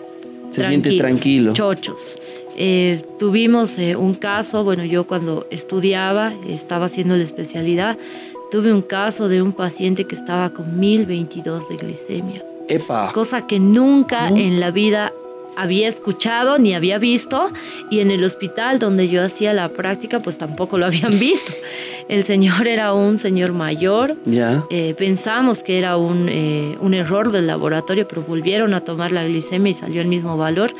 [0.51, 1.53] Se siente tranquilo.
[1.53, 2.19] Chochos.
[2.59, 7.97] Eh, tuvimos eh, un caso, bueno, yo cuando estudiaba, estaba haciendo la especialidad,
[8.51, 12.43] tuve un caso de un paciente que estaba con 1022 de glicemia.
[12.67, 13.11] Epa.
[13.13, 15.13] Cosa que nunca en la vida
[15.57, 17.51] había escuchado ni había visto
[17.89, 21.51] y en el hospital donde yo hacía la práctica pues tampoco lo habían visto.
[22.07, 27.31] El señor era un señor mayor, ya eh, pensamos que era un, eh, un error
[27.31, 30.73] del laboratorio, pero volvieron a tomar la glicemia y salió el mismo valor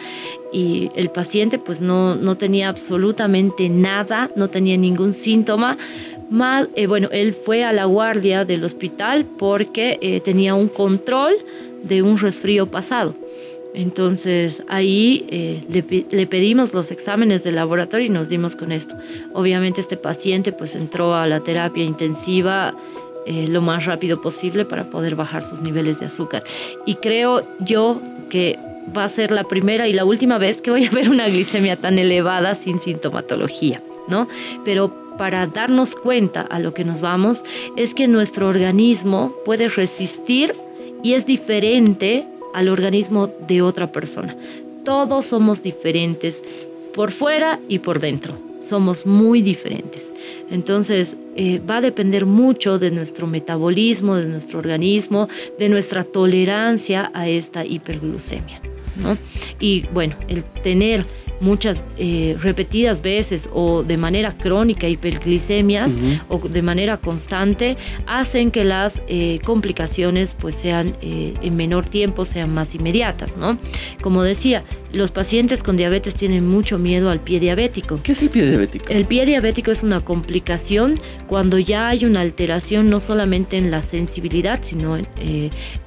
[0.54, 5.78] y el paciente pues no, no tenía absolutamente nada, no tenía ningún síntoma.
[6.30, 11.36] Más, eh, bueno, él fue a la guardia del hospital porque tenía un control
[11.84, 13.16] de un resfrío pasado.
[13.78, 15.63] Entonces ahí eh,
[16.10, 18.96] le, pedimos los exámenes del laboratorio y nos dimos con esto.
[19.36, 22.74] Obviamente este paciente pues entró a la terapia intensiva
[23.28, 26.44] eh, lo más rápido posible para poder bajar sus niveles de azúcar.
[26.88, 28.58] Y creo yo que
[28.98, 31.76] va a ser la primera y la última vez que voy a ver una glicemia
[31.76, 34.28] tan elevada sin sintomatología, ¿no?
[34.66, 37.44] Pero para darnos cuenta a lo que nos vamos
[37.76, 40.56] es que nuestro organismo puede resistir
[41.04, 44.36] y es diferente al organismo de otra persona.
[44.84, 46.42] Todos somos diferentes
[46.94, 48.34] por fuera y por dentro.
[48.62, 50.14] Somos muy diferentes.
[50.50, 55.28] Entonces, eh, va a depender mucho de nuestro metabolismo, de nuestro organismo,
[55.60, 58.62] de nuestra tolerancia a esta hiperglucemia.
[59.60, 61.06] Y bueno, el tener
[61.39, 65.95] muchas eh, repetidas veces o de manera crónica hiperglicemias
[66.30, 72.26] o de manera constante hacen que las eh, complicaciones pues sean eh, en menor tiempo,
[72.26, 73.58] sean más inmediatas, ¿no?
[74.02, 78.00] Como decía, los pacientes con diabetes tienen mucho miedo al pie diabético.
[78.02, 78.86] ¿Qué es el pie diabético?
[78.89, 80.95] El pie diabético es una complicación
[81.28, 85.06] cuando ya hay una alteración no solamente en la sensibilidad, sino en,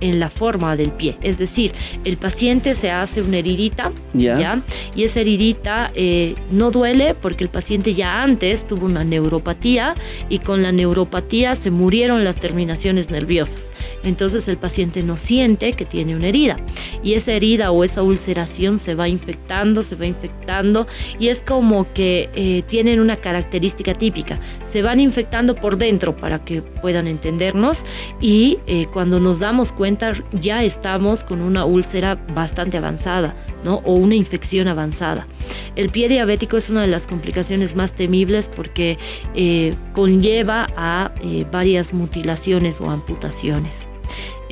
[0.00, 1.16] en la forma del pie.
[1.22, 1.72] Es decir,
[2.04, 4.62] el paciente se hace una heridita, ¿ya?
[4.94, 5.39] Y esa heridita
[5.94, 9.94] eh, no duele porque el paciente ya antes tuvo una neuropatía
[10.28, 13.72] y con la neuropatía se murieron las terminaciones nerviosas.
[14.02, 16.56] Entonces el paciente no siente que tiene una herida
[17.02, 20.86] y esa herida o esa ulceración se va infectando, se va infectando
[21.18, 24.38] y es como que eh, tienen una característica típica.
[24.70, 27.84] Se van infectando por dentro para que puedan entendernos
[28.20, 33.34] y eh, cuando nos damos cuenta ya estamos con una úlcera bastante avanzada
[33.64, 33.82] ¿no?
[33.84, 35.26] o una infección avanzada.
[35.76, 38.98] El pie diabético es una de las complicaciones más temibles porque
[39.34, 41.12] eh, conlleva a
[41.50, 43.89] varias mutilaciones o amputaciones.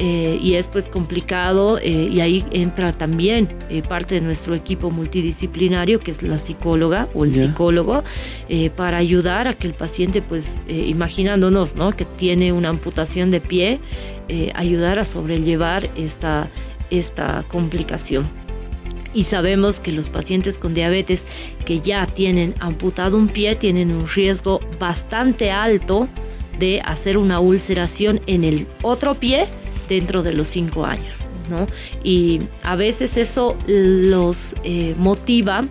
[0.01, 4.93] Eh, y es pues complicado eh, y ahí entra también eh, parte de nuestro equipo
[4.93, 8.05] multidisciplinario que es la psicóloga o el psicólogo
[8.77, 11.91] para ayudar a que el paciente pues imaginándonos ¿no?
[11.97, 13.81] que tiene una amputación de pie
[14.55, 16.49] ayudar a sobrellevar esta,
[16.91, 18.29] esta complicación
[19.15, 21.25] y sabemos que los pacientes con diabetes
[21.65, 26.09] que ya tienen amputado un pie tienen un riesgo bastante alto
[26.61, 29.49] de hacer una ulceración en el otro pie
[29.89, 31.27] dentro de los cinco años.
[31.49, 31.67] ¿no?
[32.05, 35.67] Y a veces eso los eh, motiva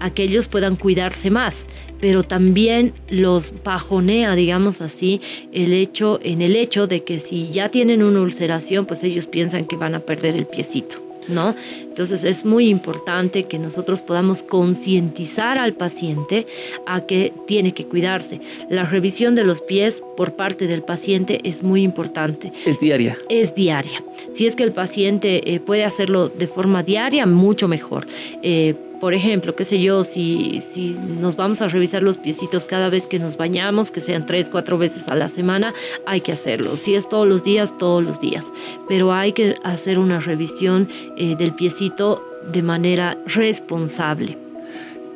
[0.00, 1.66] a que ellos puedan cuidarse más,
[2.00, 5.20] pero también los bajonea, digamos así,
[5.52, 9.66] el hecho, en el hecho de que si ya tienen una ulceración, pues ellos piensan
[9.66, 11.09] que van a perder el piecito.
[11.28, 11.54] ¿No?
[11.82, 16.46] Entonces es muy importante que nosotros podamos concientizar al paciente
[16.86, 18.40] a que tiene que cuidarse.
[18.68, 22.52] La revisión de los pies por parte del paciente es muy importante.
[22.66, 23.16] Es diaria.
[23.28, 24.02] Es diaria.
[24.34, 28.06] Si es que el paciente eh, puede hacerlo de forma diaria, mucho mejor.
[28.42, 32.90] Eh, por ejemplo, qué sé yo, si, si nos vamos a revisar los piecitos cada
[32.90, 35.72] vez que nos bañamos, que sean tres, cuatro veces a la semana,
[36.06, 36.76] hay que hacerlo.
[36.76, 38.52] Si es todos los días, todos los días.
[38.88, 44.49] Pero hay que hacer una revisión eh, del piecito de manera responsable.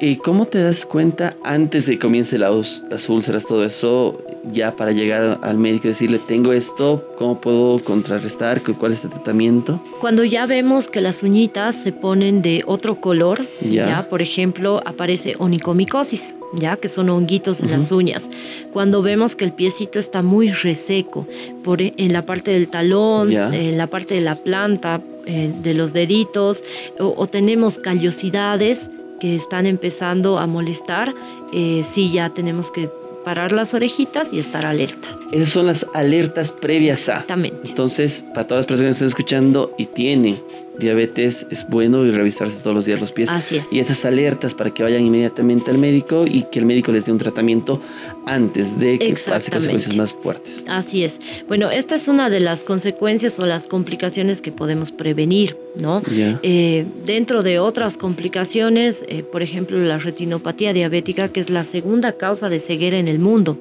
[0.05, 4.21] ¿Y cómo te das cuenta antes de que comience las úlceras, todo eso,
[4.53, 9.09] ya para llegar al médico y decirle, tengo esto, cómo puedo contrarrestar, cuál es el
[9.09, 9.83] tratamiento?
[10.03, 15.37] Cuando ya vemos que las uñitas se ponen de otro color, ya, por ejemplo, aparece
[15.39, 18.29] onicomicosis, ya que son honguitos en las uñas.
[18.75, 21.27] Cuando vemos que el piecito está muy reseco,
[21.63, 25.73] por, e, en la parte del talón, en la parte de la planta, eh, de
[25.73, 26.63] los deditos,
[26.99, 31.15] o, o tenemos callosidades, que están empezando a molestar,
[31.53, 32.89] eh, sí ya tenemos que
[33.25, 35.09] parar las orejitas y estar alerta.
[35.33, 37.15] Esas son las alertas previas a.
[37.15, 37.69] Exactamente.
[37.69, 40.41] Entonces, para todas las personas que están escuchando y tienen
[40.79, 43.29] diabetes, es bueno y revisarse todos los días los pies.
[43.31, 43.73] Así es.
[43.73, 47.13] Y estas alertas para que vayan inmediatamente al médico y que el médico les dé
[47.13, 47.81] un tratamiento
[48.27, 50.65] antes de que pase consecuencias más fuertes.
[50.67, 51.21] Así es.
[51.49, 56.03] Bueno, esta es una de las consecuencias o las complicaciones que podemos prevenir, ¿no?
[56.11, 62.13] Eh, dentro de otras complicaciones, eh, por ejemplo, la retinopatía diabética, que es la segunda
[62.13, 63.59] causa de ceguera en el mundo.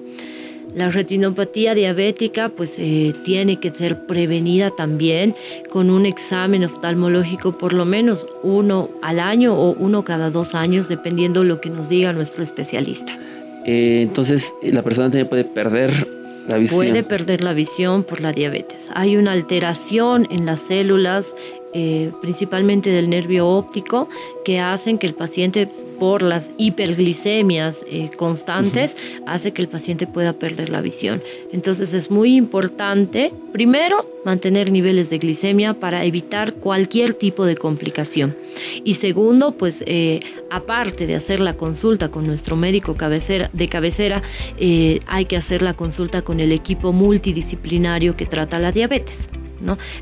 [0.75, 5.35] La retinopatía diabética pues eh, tiene que ser prevenida también
[5.69, 10.89] con un examen oftalmológico por lo menos uno al año o uno cada dos años
[10.89, 13.17] dependiendo lo que nos diga nuestro especialista.
[13.65, 16.07] Eh, entonces la persona también puede perder
[16.47, 16.79] la visión.
[16.79, 18.89] Puede perder la visión por la diabetes.
[18.93, 21.35] Hay una alteración en las células
[21.75, 24.07] eh, principalmente del nervio óptico
[24.45, 25.67] que hacen que el paciente
[26.03, 31.23] por las hiperglicemias eh, constantes hace que el paciente pueda perder la visión.
[31.53, 38.35] Entonces es muy importante, primero, mantener niveles de glicemia para evitar cualquier tipo de complicación.
[38.83, 40.19] Y segundo, pues eh,
[40.51, 44.23] aparte de hacer la consulta con nuestro médico cabecera, de cabecera,
[44.57, 49.29] eh, hay que hacer la consulta con el equipo multidisciplinario que trata la diabetes.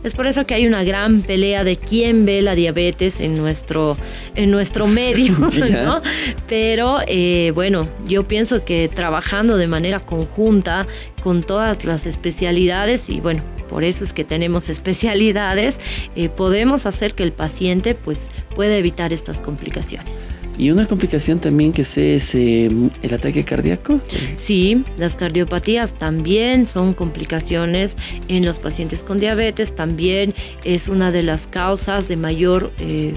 [0.04, 3.98] Es por eso que hay una gran pelea de quién ve la diabetes en nuestro,
[4.36, 5.36] en nuestro medio,
[6.48, 10.88] Pero eh, bueno, yo pienso que trabajando de manera conjunta
[11.24, 15.80] con todas las especialidades y bueno, por eso es que tenemos especialidades,
[16.16, 20.28] eh, podemos hacer que el paciente pues pueda evitar estas complicaciones.
[20.62, 22.70] Y una complicación también que sé es eh,
[23.02, 24.00] el ataque cardíaco.
[24.38, 27.98] Sí, las cardiopatías también son complicaciones
[28.28, 32.72] en los pacientes con diabetes, también es una de las causas de mayor...
[32.78, 33.16] Eh,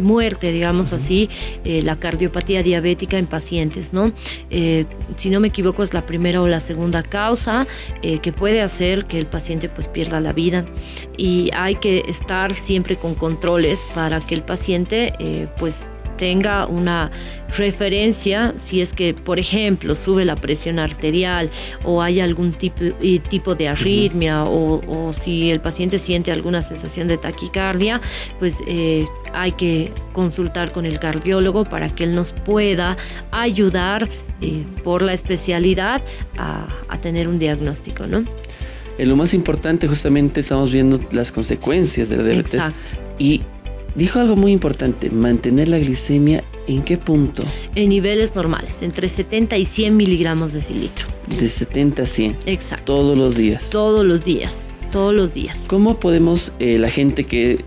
[0.00, 1.28] muerte, digamos así,
[1.64, 4.12] eh, la cardiopatía diabética en pacientes, ¿no?
[4.50, 7.66] Eh, si no me equivoco es la primera o la segunda causa
[8.02, 10.64] eh, que puede hacer que el paciente pues pierda la vida
[11.16, 15.84] y hay que estar siempre con controles para que el paciente pues
[16.20, 17.10] tenga una
[17.56, 21.50] referencia si es que, por ejemplo, sube la presión arterial
[21.82, 22.84] o hay algún tipo,
[23.30, 28.02] tipo de arritmia o, si el paciente siente alguna sensación de taquicardia,
[28.38, 32.98] pues eh, hay que consultar con el cardiólogo para que él nos pueda
[33.32, 34.08] ayudar
[34.42, 36.02] eh, por la especialidad
[36.36, 36.66] a,
[37.00, 38.24] tener un diagnóstico, ¿no?
[38.98, 42.90] En lo más importante justamente estamos viendo las consecuencias de la diabetes Exacto.
[43.18, 43.40] y
[43.94, 47.42] Dijo algo muy importante, mantener la glicemia en qué punto?
[47.74, 51.06] En niveles normales, entre 70 y 100 miligramos de cilitro.
[51.26, 52.36] De 70 a 100.
[52.46, 52.84] Exacto.
[52.84, 53.68] Todos los días.
[53.70, 54.54] Todos los días,
[54.92, 55.58] todos los días.
[55.66, 57.64] ¿Cómo podemos, eh, la gente que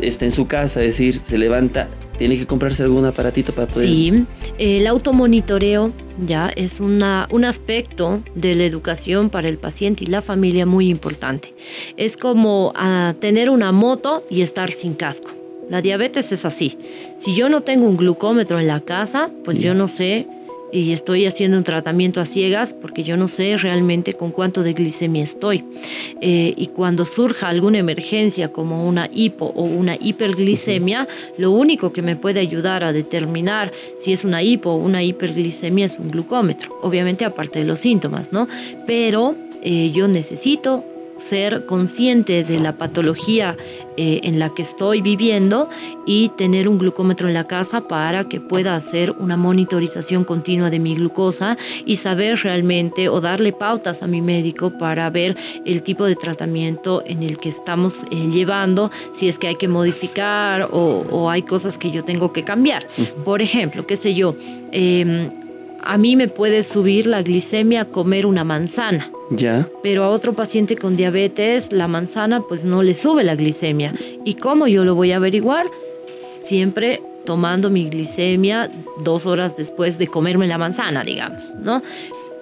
[0.00, 3.88] está en su casa, decir, se levanta, tiene que comprarse algún aparatito para poder...
[3.88, 4.24] Sí,
[4.58, 5.92] el automonitoreo
[6.24, 10.88] ya es una, un aspecto de la educación para el paciente y la familia muy
[10.88, 11.54] importante.
[11.96, 15.30] Es como ah, tener una moto y estar sin casco.
[15.68, 16.78] La diabetes es así.
[17.18, 20.26] Si yo no tengo un glucómetro en la casa, pues yo no sé
[20.72, 24.72] y estoy haciendo un tratamiento a ciegas porque yo no sé realmente con cuánto de
[24.72, 25.64] glicemia estoy.
[26.20, 31.06] Eh, y cuando surja alguna emergencia como una hipo o una hiperglicemia,
[31.38, 35.86] lo único que me puede ayudar a determinar si es una hipo o una hiperglicemia
[35.86, 36.78] es un glucómetro.
[36.82, 38.48] Obviamente aparte de los síntomas, ¿no?
[38.86, 40.84] Pero eh, yo necesito
[41.18, 43.56] ser consciente de la patología
[43.98, 45.70] eh, en la que estoy viviendo
[46.04, 50.78] y tener un glucómetro en la casa para que pueda hacer una monitorización continua de
[50.78, 51.56] mi glucosa
[51.86, 57.02] y saber realmente o darle pautas a mi médico para ver el tipo de tratamiento
[57.06, 61.78] en el que estamos eh, llevando, si es que hay que modificar o, hay cosas
[61.78, 62.86] que yo tengo que cambiar.
[63.24, 64.36] Por ejemplo, qué sé yo,
[64.72, 65.30] em,
[65.82, 69.10] a mí me puede subir la glicemia comer una manzana.
[69.30, 69.68] Ya.
[69.82, 73.92] Pero a otro paciente con diabetes, la manzana pues no le sube la glicemia.
[74.24, 75.66] ¿Y cómo yo lo voy a averiguar?
[76.44, 78.70] Siempre tomando mi glicemia
[79.02, 81.82] dos horas después de comerme la manzana, digamos, ¿no?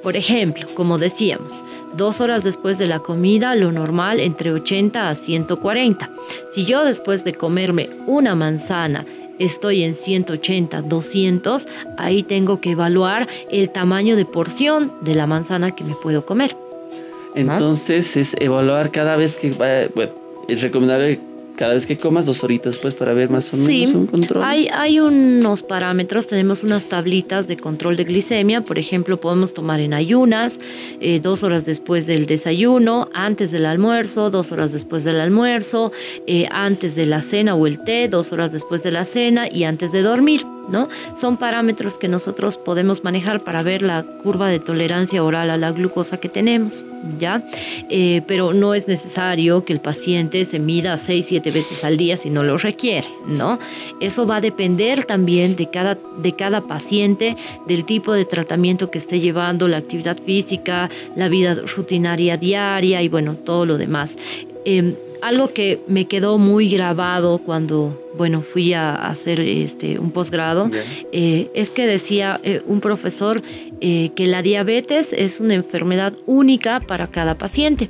[0.03, 1.63] Por ejemplo, como decíamos,
[1.97, 6.11] dos horas después de la comida, lo normal entre 80 a 140.
[6.53, 9.07] Si yo después de comerme una manzana
[9.39, 11.67] estoy en 180, 200,
[11.97, 16.55] ahí tengo que evaluar el tamaño de porción de la manzana que me puedo comer.
[17.35, 20.13] Entonces es evaluar cada vez que, bueno,
[20.49, 21.19] es recomendable
[21.57, 24.43] cada vez que comas dos horitas después para ver más o menos un control.
[24.43, 29.81] Hay, hay unos parámetros, tenemos unas tablitas de control de glicemia, por ejemplo, podemos tomar
[29.81, 30.59] en ayunas,
[31.01, 35.93] eh, dos horas después del desayuno, antes del almuerzo, dos horas después del almuerzo,
[36.27, 39.65] eh, antes de la cena o el té, dos horas después de la cena y
[39.65, 40.45] antes de dormir.
[40.69, 40.89] ¿No?
[41.17, 45.73] Son parámetros que nosotros podemos manejar para ver la curva de tolerancia oral a la
[45.73, 46.85] glucosa que tenemos,
[47.19, 47.43] ¿ya?
[47.89, 52.17] Eh, pero no es necesario que el paciente se mida 6, 7 veces al día
[52.17, 53.59] si no lo requiere, ¿no?
[54.01, 57.37] Eso va a depender también de cada, de cada paciente,
[57.67, 63.09] del tipo de tratamiento que esté llevando, la actividad física, la vida rutinaria diaria y
[63.09, 64.17] bueno, todo lo demás.
[64.65, 64.95] Em,
[65.25, 70.71] algo que me quedó muy grabado cuando, bueno, fui a hacer este, un posgrado,
[71.13, 73.43] eh, es que decía eh, un profesor
[73.81, 77.89] eh, que la diabetes es una enfermedad única para cada paciente,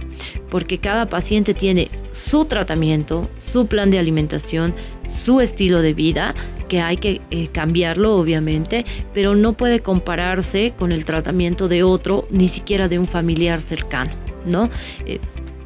[0.49, 4.73] porque cada paciente tiene su tratamiento, su plan de alimentación,
[5.05, 6.37] su estilo de vida,
[6.69, 7.21] que hay que
[7.53, 13.09] cambiarlo obviamente, pero no puede compararse con el tratamiento de otro, ni siquiera de un
[13.09, 14.13] familiar cercano,
[14.47, 14.71] ¿no?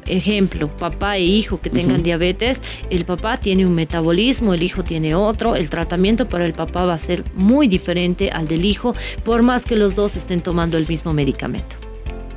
[0.09, 5.15] Ejemplo, papá e hijo que tengan diabetes, el papá tiene un metabolismo, el hijo tiene
[5.15, 9.43] otro, el tratamiento para el papá va a ser muy diferente al del hijo, por
[9.43, 11.75] más que los dos estén tomando el mismo medicamento.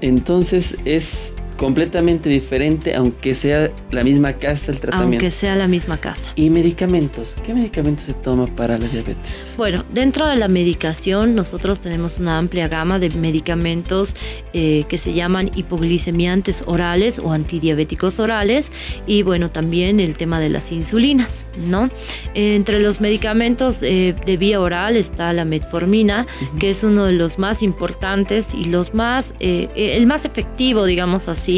[0.01, 5.25] Entonces es completamente diferente, aunque sea la misma casa el tratamiento.
[5.25, 6.33] Aunque sea la misma casa.
[6.35, 7.37] ¿Y medicamentos?
[7.47, 9.55] ¿Qué medicamentos se toma para la diabetes?
[9.57, 14.17] Bueno, dentro de la medicación nosotros tenemos una amplia gama de medicamentos
[14.55, 18.73] eh, que se llaman hipoglicemiantes orales o antidiabéticos orales
[19.07, 21.91] y bueno, también el tema de las insulinas, ¿no?
[22.35, 26.27] entre los medicamentos eh, de vía oral está la metformina,
[26.59, 31.29] que es uno de los más importantes y los más, eh, el más efectivo, digamos
[31.29, 31.52] así,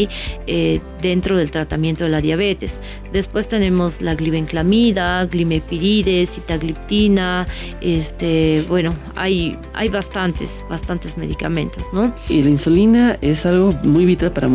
[0.47, 2.81] eh, dentro del tratamiento de la diabetes.
[3.13, 7.47] Después tenemos la glibenclamida, glimepiride, sitagliptina,
[7.81, 12.15] este, bueno, hay, hay bastantes, bastantes medicamentos, ¿no?
[12.29, 14.49] Y la insulina es algo muy vital para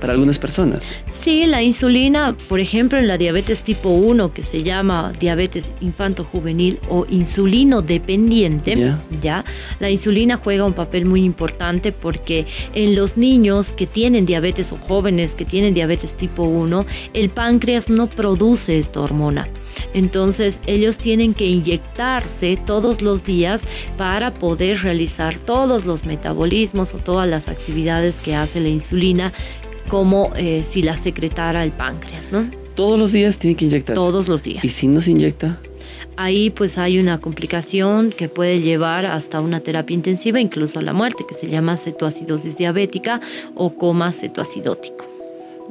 [0.00, 0.90] para algunas personas.
[1.10, 6.78] Sí, la insulina, por ejemplo, en la diabetes tipo 1, que se llama diabetes infanto-juvenil
[6.88, 9.44] o insulino dependiente, ya,
[9.78, 14.76] la insulina juega un papel muy importante porque en los niños que tienen diabetes o
[14.76, 19.48] jóvenes que tienen diabetes tipo 1, el páncreas no produce esta hormona.
[19.94, 23.62] Entonces ellos tienen que inyectarse todos los días
[23.96, 29.32] para poder realizar todos los metabolismos o todas las actividades que hace la insulina
[29.90, 32.48] como eh, si la secretara el páncreas, ¿no?
[32.76, 33.96] Todos los días tiene que inyectarse.
[33.96, 34.64] Todos los días.
[34.64, 35.58] ¿Y si no se inyecta?
[36.16, 40.92] Ahí pues hay una complicación que puede llevar hasta una terapia intensiva, incluso a la
[40.92, 43.20] muerte, que se llama cetoacidosis diabética
[43.54, 45.04] o coma cetoacidótico.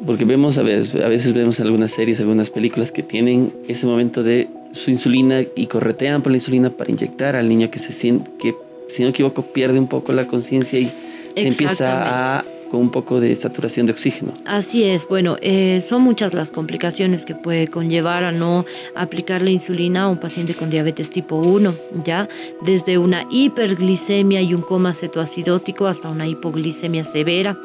[0.05, 4.21] Porque vemos a veces, a veces vemos algunas series, algunas películas que tienen ese momento
[4.21, 8.29] de su insulina y corretean por la insulina para inyectar al niño que se siente,
[8.39, 8.53] que
[8.89, 10.91] si no me equivoco pierde un poco la conciencia y
[11.35, 14.33] se empieza a con un poco de saturación de oxígeno.
[14.45, 18.65] Así es, bueno, eh, son muchas las complicaciones que puede conllevar a no
[18.95, 21.73] aplicar la insulina a un paciente con diabetes tipo 1,
[22.05, 22.27] ¿ya?
[22.61, 27.57] Desde una hiperglicemia y un coma cetoacidótico hasta una hipoglicemia severa.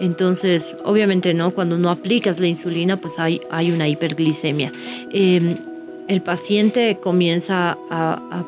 [0.00, 1.50] Entonces, obviamente, ¿no?
[1.50, 4.72] Cuando no aplicas la insulina, pues hay, hay una hiperglicemia.
[5.10, 5.56] Em,
[6.08, 8.44] el paciente comienza a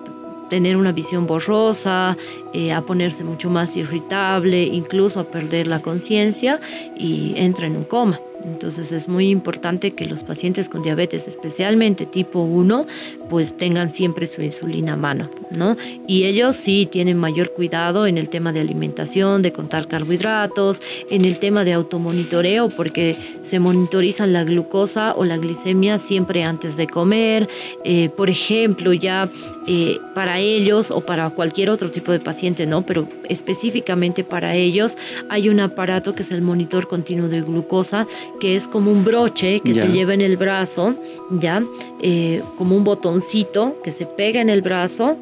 [0.48, 2.16] tener una visión borrosa,
[2.52, 6.60] eh, a ponerse mucho más irritable, incluso a perder la conciencia
[6.96, 8.20] y entra en un coma.
[8.44, 12.86] Entonces es muy importante que los pacientes con diabetes, especialmente tipo 1,
[13.30, 15.76] pues tengan siempre su insulina a mano, ¿no?
[16.06, 21.24] Y ellos sí tienen mayor cuidado en el tema de alimentación, de contar carbohidratos, en
[21.24, 26.86] el tema de automonitoreo, porque se monitorizan la glucosa o la glicemia siempre antes de
[26.86, 27.48] comer.
[27.84, 29.30] Eh, por ejemplo, ya
[29.66, 32.82] eh, para ellos o para cualquier otro tipo de paciente, ¿no?
[32.82, 34.96] Pero específicamente para ellos
[35.28, 38.06] hay un aparato que es el monitor continuo de glucosa
[38.40, 40.94] que es como un broche que se lleva en el brazo,
[41.30, 41.62] ¿ya?
[42.02, 45.16] Eh, como un botoncito que se pega en el brazo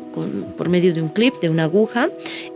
[0.57, 2.09] por medio de un clip, de una aguja,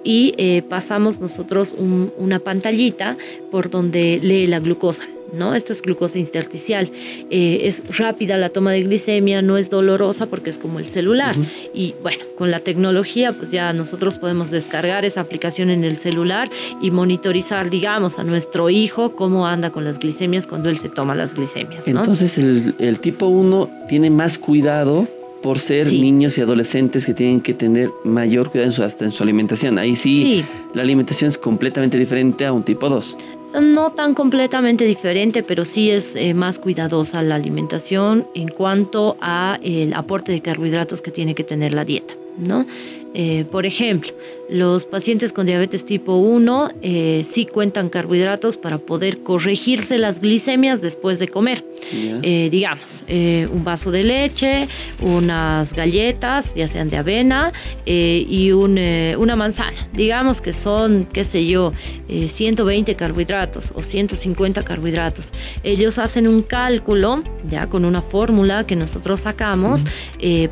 [0.05, 1.75] y eh, pasamos nosotros
[2.19, 3.17] una pantallita
[3.51, 5.05] por donde lee la glucosa.
[5.33, 5.55] ¿No?
[5.55, 6.91] Esto es glucosa intersticial.
[7.31, 11.35] Eh, es rápida la toma de glicemia, no es dolorosa porque es como el celular.
[11.75, 16.51] Y bueno, con la tecnología, pues ya nosotros podemos descargar esa aplicación en el celular
[16.81, 21.15] y monitorizar, digamos, a nuestro hijo cómo anda con las glicemias cuando él se toma
[21.15, 21.87] las glicemias.
[21.87, 25.07] Entonces, el, tipo 1 tiene más cuidado
[25.43, 29.13] por ser niños y adolescentes que tienen que tener mayor cuidado en su, hasta en
[29.13, 29.79] su alimentación.
[29.79, 33.17] Ahí sí, la alimentación es completamente diferente a un tipo 2
[33.61, 39.59] no tan completamente diferente, pero sí es eh, más cuidadosa la alimentación en cuanto a
[39.63, 42.67] el aporte de carbohidratos que tiene que tener la dieta, ¿no?
[43.15, 44.13] Eh, por ejemplo,
[44.49, 50.81] los pacientes con diabetes tipo 1 eh, sí cuentan carbohidratos para poder corregirse las glicemias
[50.81, 51.65] después de comer.
[51.93, 54.69] Eh, digamos, un vaso de leche,
[55.01, 57.53] unas galletas, ya sean de avena,
[57.85, 59.89] y una manzana.
[59.93, 61.73] Digamos que son, qué sé yo,
[62.09, 65.33] 120 carbohidratos o 150 carbohidratos.
[65.63, 69.85] Ellos hacen un cálculo, ya con una fórmula que nosotros sacamos,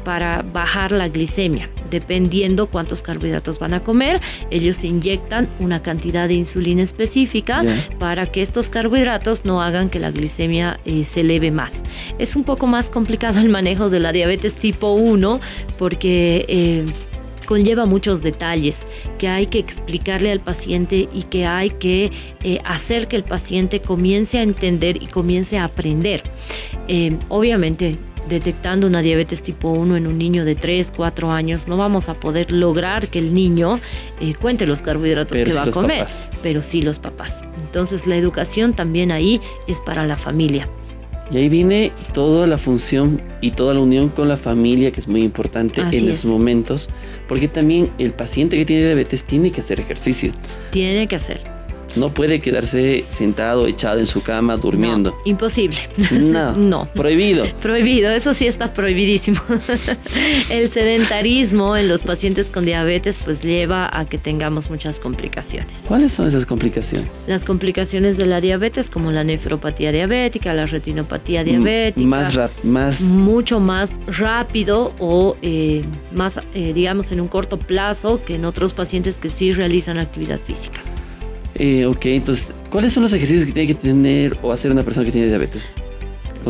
[0.05, 4.21] para bajar la glicemia, dependiendo cuántos carbohidratos van a comer,
[4.51, 7.65] ellos inyectan una cantidad de insulina específica
[7.99, 11.83] para que estos carbohidratos no hagan que la glicemia eh, se eleve más.
[12.19, 15.41] Es un poco más complicado el manejo de la diabetes tipo 1
[15.79, 16.45] porque...
[16.49, 16.85] Eh,
[17.45, 18.79] conlleva muchos detalles
[19.19, 22.11] que hay que explicarle al paciente y que hay que
[22.43, 26.23] eh, hacer que el paciente comience a entender y comience a aprender.
[27.29, 27.99] obviamente
[28.29, 32.15] detectando una diabetes tipo 1 en un niño de 3, 4 años, no vamos a
[32.15, 33.81] poder lograr que el niño
[34.21, 36.07] eh, cuente los carbohidratos que va a comer,
[36.43, 37.45] pero sí los papás.
[37.63, 40.69] Entonces la educación también ahí es para la familia.
[41.31, 45.09] Y ahí viene toda la función y toda la unión con la familia, que es
[45.09, 46.89] muy importante en esos momentos,
[47.29, 50.33] porque también el paciente que tiene diabetes tiene que hacer ejercicio.
[50.71, 51.54] Tiene que hacer.
[51.97, 55.17] No puede quedarse sentado, echado en su cama, durmiendo.
[55.25, 55.79] imposible.
[56.11, 56.89] No, no.
[56.95, 57.45] Prohibido.
[57.61, 59.41] Prohibido, eso sí está prohibidísimo.
[60.51, 65.85] El sedentarismo en los pacientes con diabetes pues lleva a que tengamos muchas complicaciones.
[65.87, 67.09] ¿Cuáles son esas complicaciones?
[67.27, 72.07] Las complicaciones de la diabetes como la nefropatía diabética, la retinopatía diabética.
[72.07, 78.37] Más, más Mucho más rápido o eh, más, eh, digamos, en un corto plazo que
[78.37, 80.81] en otros pacientes que sí realizan actividad física.
[81.57, 85.07] Eh, ok, entonces, ¿cuáles son los ejercicios que tiene que tener o hacer una persona
[85.07, 85.67] que tiene diabetes?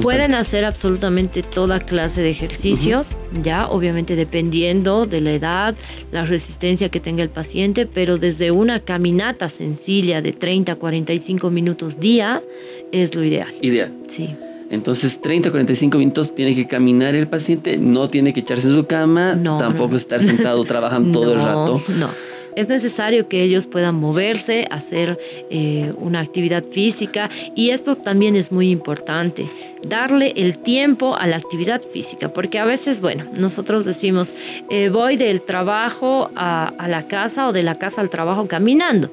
[0.03, 3.09] Pueden hacer absolutamente toda clase de ejercicios,
[3.45, 5.75] ya, obviamente dependiendo de la edad,
[6.11, 11.49] la resistencia que tenga el paciente, pero desde una caminata sencilla de 30 a 45
[11.51, 12.43] minutos día
[12.91, 13.55] es lo ideal.
[13.61, 13.93] Ideal.
[14.09, 14.31] Sí.
[14.71, 18.75] Entonces, 30 a 45 minutos tiene que caminar el paciente, no tiene que echarse en
[18.75, 19.97] su cama, No, tampoco no.
[19.97, 21.81] estar sentado trabajando todo el rato.
[22.01, 22.09] No.
[22.57, 25.19] Es necesario que ellos puedan moverse, hacer
[25.51, 29.47] eh, una actividad física y esto también es muy importante,
[29.83, 34.35] darle el tiempo a la actividad física, porque a veces, bueno, nosotros decimos,
[34.71, 39.11] eh, voy del trabajo a, a la casa o de la casa al trabajo caminando.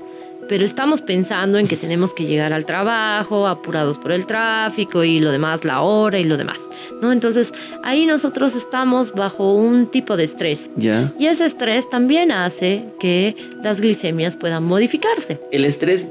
[0.47, 5.19] Pero estamos pensando en que tenemos que llegar al trabajo, apurados por el tráfico y
[5.19, 6.59] lo demás, la hora y lo demás,
[7.01, 7.11] ¿no?
[7.11, 10.69] Entonces, ahí nosotros estamos bajo un tipo de estrés.
[10.75, 11.11] ¿Ya?
[11.17, 15.39] Y ese estrés también hace que las glicemias puedan modificarse.
[15.51, 16.07] El estrés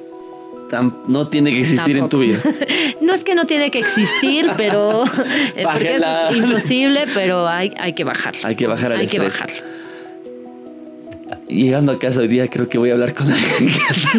[1.07, 2.41] no tiene que existir en tu vida.
[3.01, 5.05] No es que no tiene que existir, pero
[5.57, 8.41] eh, porque es imposible, pero hay, hay que bajarlo.
[8.45, 9.70] Hay que bajar el Hay que bajarlo.
[11.49, 14.11] Llegando a casa hoy día, creo que voy a hablar con alguien en casa.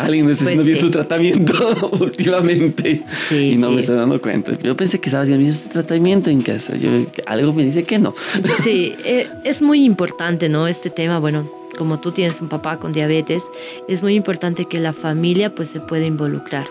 [0.00, 0.76] Alguien necesita Pues sí.
[0.76, 3.02] su tratamiento últimamente.
[3.28, 3.74] Sí, y no sí.
[3.74, 4.58] me estoy dando cuenta.
[4.62, 6.76] Yo pensé que estaba haciendo bien su tratamiento en casa.
[6.76, 6.90] Yo,
[7.26, 8.14] algo me dice que no.
[8.62, 10.66] Sí, eh, es muy importante, ¿no?
[10.66, 11.48] Este tema, bueno,
[11.78, 13.42] como tú tienes un papá con diabetes,
[13.88, 16.66] es muy importante que la familia pues se pueda involucrar.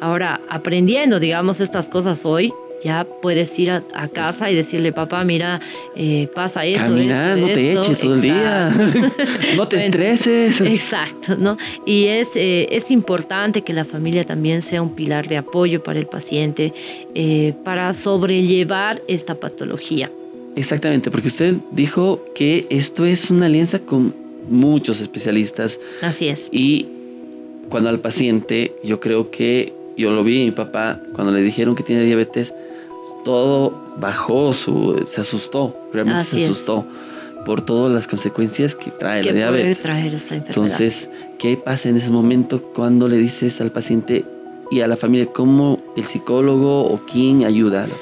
[0.00, 2.52] Ahora, aprendiendo, digamos, estas cosas hoy,
[2.84, 5.60] ya puedes ir a, a casa y decirle, papá, mira,
[5.96, 7.80] eh, pasa esto, no te esto".
[7.82, 8.72] eches todo el día.
[9.56, 10.60] No te estreses.
[10.60, 11.56] Exacto, ¿no?
[11.86, 15.98] Y es, eh, es importante que la familia también sea un pilar de apoyo para
[15.98, 16.72] el paciente,
[17.14, 20.10] eh, para sobrellevar esta patología.
[20.56, 24.14] Exactamente, porque usted dijo que esto es una alianza con
[24.48, 26.48] muchos especialistas Así es.
[26.50, 26.86] y
[27.68, 31.82] cuando al paciente, yo creo que yo lo vi, mi papá, cuando le dijeron que
[31.82, 32.52] tiene diabetes,
[33.24, 36.50] todo bajó, su, se asustó, realmente Así se es.
[36.50, 36.84] asustó
[37.44, 39.78] por todas las consecuencias que trae la diabetes.
[39.80, 40.48] traer esta enfermedad.
[40.48, 41.08] Entonces,
[41.38, 44.24] ¿qué pasa en ese momento cuando le dices al paciente
[44.70, 47.84] y a la familia cómo el psicólogo o quién ayuda?
[47.84, 47.94] a la-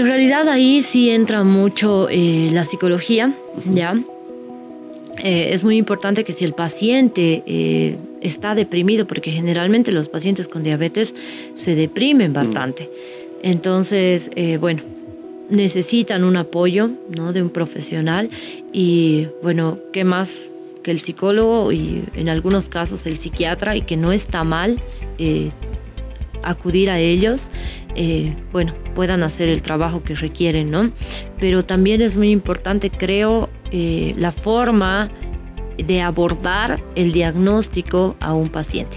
[0.00, 3.34] En realidad ahí sí entra mucho eh, la psicología,
[3.74, 3.94] ¿ya?
[5.22, 10.48] Eh, es muy importante que si el paciente eh, está deprimido, porque generalmente los pacientes
[10.48, 11.14] con diabetes
[11.54, 12.90] se deprimen bastante,
[13.44, 14.80] entonces, eh, bueno,
[15.50, 17.34] necesitan un apoyo ¿no?
[17.34, 18.30] de un profesional
[18.72, 20.48] y, bueno, ¿qué más
[20.82, 24.80] que el psicólogo y en algunos casos el psiquiatra y que no está mal
[25.18, 25.50] eh,
[26.42, 27.50] acudir a ellos,
[27.94, 30.90] eh, bueno, puedan hacer el trabajo que requieren, ¿no?
[31.38, 35.10] Pero también es muy importante, creo, la forma
[35.76, 38.96] de abordar el diagnóstico a un paciente.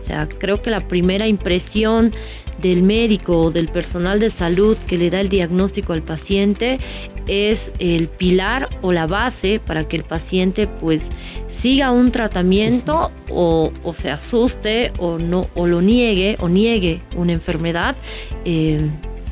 [0.00, 2.12] O sea, creo que la primera impresión
[2.60, 6.78] del médico o del personal de salud que le da el diagnóstico al paciente
[7.26, 11.10] es el pilar o la base para que el paciente pues
[11.48, 17.32] siga un tratamiento o, o se asuste o no o lo niegue o niegue una
[17.32, 17.96] enfermedad
[18.44, 18.80] eh,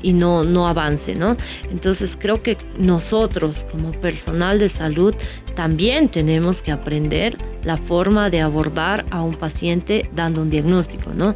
[0.05, 1.37] y no, no avance, ¿no?
[1.71, 5.15] Entonces creo que nosotros como personal de salud
[5.55, 11.35] también tenemos que aprender la forma de abordar a un paciente dando un diagnóstico, ¿no?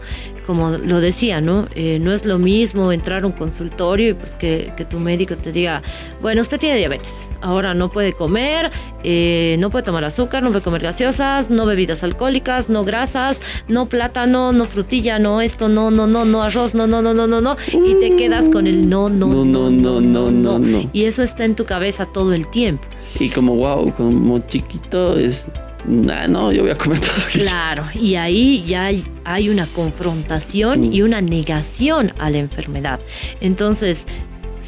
[0.49, 1.69] Como lo decía, ¿no?
[1.75, 5.37] Eh, no es lo mismo entrar a un consultorio y pues que, que tu médico
[5.37, 5.83] te diga,
[6.23, 8.71] bueno, usted tiene diabetes, ahora no puede comer,
[9.05, 13.91] eh, no puede tomar azúcar, no puede comer gaseosas, no bebidas alcohólicas, no grasas, no
[13.91, 17.43] plátano, no frutilla, no esto, no, no, no, no arroz, no, no, no, no, no,
[17.43, 20.91] no, y te quedas con el no, no, No, no, no, no, no, no.
[20.95, 22.85] Y eso está en tu cabeza todo el tiempo.
[23.21, 25.47] Y como, wow, como chiquito es,
[25.89, 26.91] nah, no, yo voy a que
[27.39, 30.93] Claro, y ahí ya hay, hay una confrontación Mm.
[30.93, 33.01] y una negación a la enfermedad.
[33.41, 34.07] Entonces,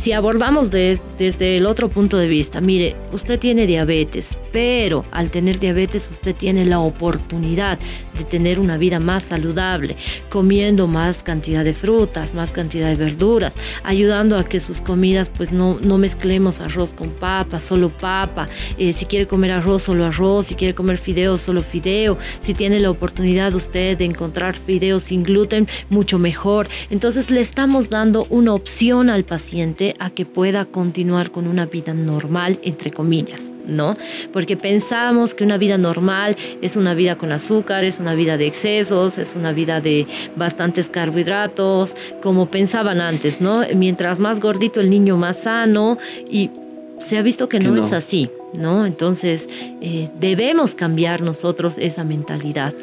[0.00, 5.30] si abordamos de- desde el otro punto de vista, mire, usted tiene diabetes, pero al
[5.30, 7.78] tener diabetes usted tiene la oportunidad
[8.16, 9.96] de tener una vida más saludable,
[10.30, 15.52] comiendo más cantidad de frutas, más cantidad de verduras, ayudando a que sus comidas pues
[15.52, 18.48] no, no mezclemos arroz con papa, solo papa,
[18.78, 22.80] eh, si quiere comer arroz, solo arroz, si quiere comer fideo, solo fideo, si tiene
[22.80, 26.68] la oportunidad usted de encontrar fideos sin gluten, mucho mejor.
[26.90, 31.94] Entonces le estamos dando una opción al paciente a que pueda continuar con una vida
[31.94, 33.50] normal, entre comillas.
[33.66, 33.96] ¿no?
[34.32, 38.46] Porque pensamos que una vida normal es una vida con azúcar, es una vida de
[38.46, 43.62] excesos, es una vida de bastantes carbohidratos, como pensaban antes, ¿no?
[43.74, 46.50] Mientras más gordito el niño, más sano y
[46.98, 47.84] se ha visto que Que no, no.
[47.84, 48.86] es así, ¿no?
[48.86, 49.48] Entonces
[49.80, 52.74] eh, debemos cambiar nosotros esa mentalidad.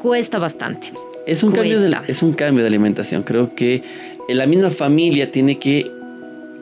[0.00, 0.92] Cuesta bastante.
[1.26, 3.22] Es un, cambio de, es un cambio de alimentación.
[3.22, 3.82] Creo que
[4.28, 5.97] la misma familia tiene que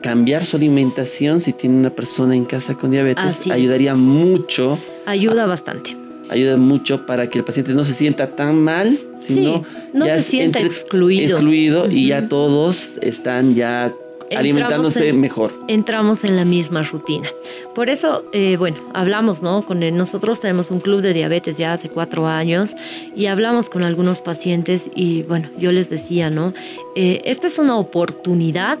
[0.01, 4.77] cambiar su alimentación si tiene una persona en casa con diabetes, ayudaría mucho.
[5.05, 5.95] Ayuda bastante.
[6.29, 10.59] Ayuda mucho para que el paciente no se sienta tan mal, sino no se sienta
[10.59, 11.37] excluido.
[11.37, 13.93] Excluido y ya todos están ya
[14.35, 15.53] alimentándose mejor.
[15.69, 17.29] Entramos en la misma rutina.
[17.73, 19.65] Por eso, eh, bueno, hablamos, ¿no?
[19.65, 22.75] Con nosotros tenemos un club de diabetes ya hace cuatro años
[23.15, 26.53] y hablamos con algunos pacientes y, bueno, yo les decía, ¿no?
[26.95, 28.79] Eh, esta es una oportunidad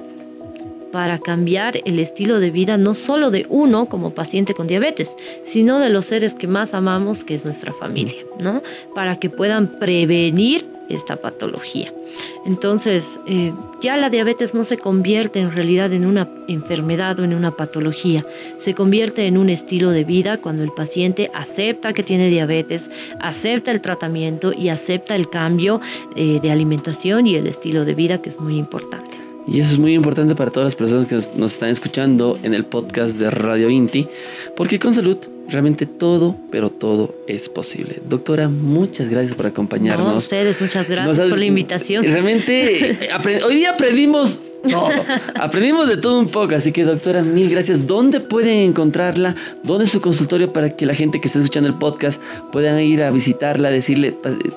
[0.97, 5.77] para cambiar el estilo de vida no solo de uno como paciente con diabetes, sino
[5.77, 8.63] de los seres que más amamos, que es nuestra familia, ¿no?
[8.95, 11.93] Para que puedan prevenir esta patología.
[12.47, 17.35] Entonces, eh, ya la diabetes no se convierte en realidad en una enfermedad o en
[17.35, 18.25] una patología,
[18.57, 22.89] se convierte en un estilo de vida cuando el paciente acepta que tiene diabetes,
[23.19, 25.79] acepta el tratamiento y acepta el cambio
[26.15, 29.26] eh, de alimentación y el estilo de vida que es muy importante.
[29.47, 32.65] Y eso es muy importante para todas las personas que nos, están escuchando en el
[32.65, 34.05] podcast de Radio Inti,
[34.55, 35.17] porque con salud
[35.47, 38.01] realmente todo, pero todo es posible.
[38.09, 40.07] Doctora, muchas gracias por acompañarnos.
[40.07, 42.03] No, ustedes, muchas gracias por la invitación.
[42.03, 42.99] Realmente,
[43.45, 44.89] hoy día aprendimos todo.
[45.35, 47.87] Aprendimos de todo un poco, así que doctora, mil gracias.
[47.87, 49.35] ¿Dónde pueden encontrarla?
[49.63, 52.21] ¿Dónde es su consultorio para que la gente que está escuchando el podcast
[52.51, 54.13] puedan ir a visitarla, decirle,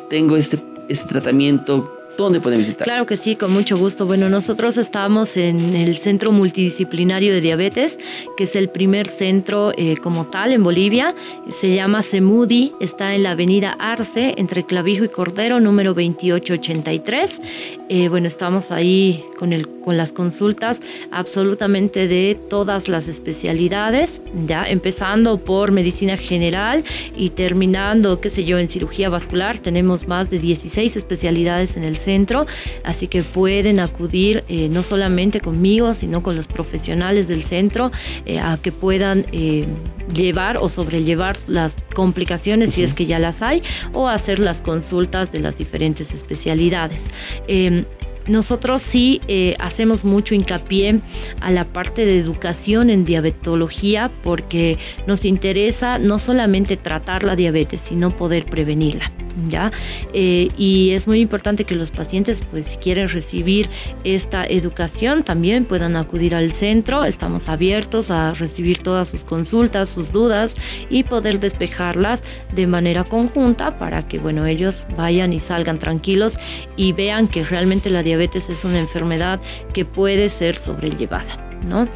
[0.08, 2.84] tengo este, este tratamiento, ¿Dónde pueden visitar?
[2.84, 4.04] Claro que sí, con mucho gusto.
[4.04, 7.98] Bueno, nosotros estamos en el Centro Multidisciplinario de Diabetes,
[8.36, 11.14] que es el primer centro eh, como tal en Bolivia.
[11.48, 17.40] Se llama CEMUDI, está en la avenida Arce, entre Clavijo y Cordero, número 2883.
[17.88, 24.64] Eh, bueno, estamos ahí con, el, con las consultas absolutamente de todas las especialidades, ya
[24.64, 26.84] empezando por medicina general
[27.16, 29.58] y terminando, qué sé yo, en cirugía vascular.
[29.58, 32.46] Tenemos más de 16 especialidades en el centro centro,
[32.82, 37.92] así que pueden acudir eh, no solamente conmigo, sino con los profesionales del centro
[38.26, 39.64] eh, a que puedan eh,
[40.12, 45.30] llevar o sobrellevar las complicaciones si es que ya las hay o hacer las consultas
[45.30, 47.02] de las diferentes especialidades.
[47.46, 47.84] Em,
[48.26, 49.20] nosotros sí
[49.58, 51.00] hacemos mucho hincapié
[51.40, 57.80] a la parte de educación en diabetología porque nos interesa no solamente tratar la diabetes,
[57.80, 59.10] sino poder prevenirla.
[59.48, 59.70] ¿Ya?
[60.12, 63.68] Eh, y es muy importante que los pacientes, pues si quieren recibir
[64.04, 67.04] esta educación, también puedan acudir al centro.
[67.04, 70.56] Estamos abiertos a recibir todas sus consultas, sus dudas
[70.88, 72.22] y poder despejarlas
[72.54, 76.38] de manera conjunta para que, bueno, ellos vayan y salgan tranquilos
[76.76, 79.40] y vean que realmente la diabetes es una enfermedad
[79.72, 81.49] que puede ser sobrellevada.
[81.68, 81.88] ¿No?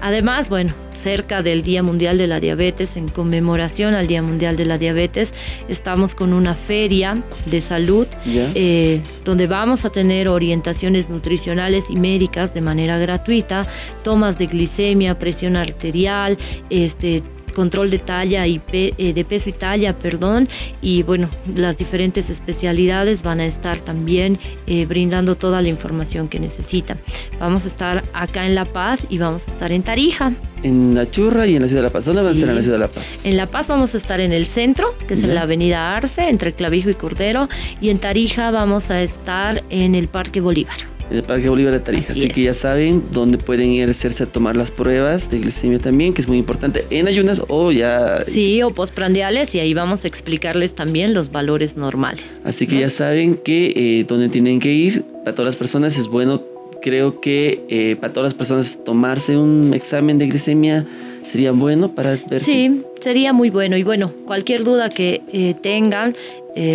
[0.00, 4.64] Además, bueno, cerca del Día Mundial de la Diabetes, en conmemoración al Día Mundial de
[4.64, 5.34] la Diabetes,
[5.68, 7.14] estamos con una feria
[7.46, 13.66] de salud eh, donde vamos a tener orientaciones nutricionales y médicas de manera gratuita,
[14.04, 16.38] tomas de glicemia, presión arterial,
[16.70, 17.22] este
[17.52, 20.48] control de talla y eh, de peso y talla, perdón,
[20.80, 26.40] y bueno, las diferentes especialidades van a estar también eh, brindando toda la información que
[26.40, 26.98] necesitan.
[27.38, 30.32] Vamos a estar acá en La Paz y vamos a estar en Tarija.
[30.62, 32.04] En La Churra y en la Ciudad de La Paz.
[32.04, 33.20] ¿Dónde van a estar en la Ciudad de La Paz?
[33.24, 36.28] En La Paz vamos a estar en el centro, que es en la Avenida Arce,
[36.28, 37.48] entre Clavijo y Cordero,
[37.80, 41.80] y en Tarija vamos a estar en el Parque Bolívar en el Parque Bolívar de
[41.80, 42.12] Tarija.
[42.12, 45.78] Así, que ya saben dónde pueden ir a hacerse a tomar las pruebas de glicemia
[45.78, 48.24] también, que es muy importante, en ayunas o ya...
[48.24, 52.40] Sí, o postprandiales y ahí vamos a explicarles también los valores normales.
[52.44, 55.04] Así que ya saben que eh, dónde tienen que ir.
[55.22, 56.40] Para todas las personas es bueno,
[56.80, 60.86] creo que eh, para todas las personas tomarse un examen de glicemia
[61.30, 63.76] sería bueno para ver Sí, sería muy bueno.
[63.76, 66.16] Y bueno, cualquier duda que eh, tengan,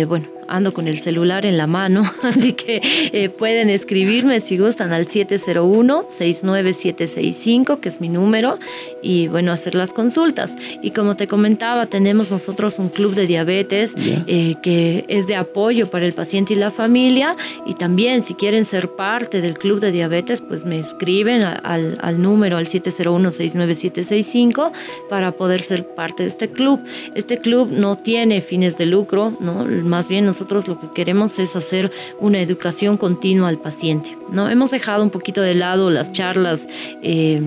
[0.06, 2.80] bueno, ando con el celular en la mano, así que
[3.12, 8.60] eh, pueden escribirme si gustan al 701-69765, que es mi número,
[9.02, 10.56] y bueno, hacer las consultas.
[10.82, 15.90] Y como te comentaba, tenemos nosotros un club de diabetes eh, que es de apoyo
[15.90, 17.36] para el paciente y la familia,
[17.66, 22.22] y también si quieren ser parte del club de diabetes, pues me escriben al, al
[22.22, 24.70] número al 701-69765
[25.08, 26.80] para poder ser parte de este club.
[27.14, 29.64] Este club no tiene fines de lucro, ¿no?
[29.64, 34.16] más bien nosotros lo que queremos es hacer una educación continua al paciente.
[34.30, 34.48] ¿no?
[34.48, 36.68] Hemos dejado un poquito de lado las charlas.
[37.02, 37.42] Eh,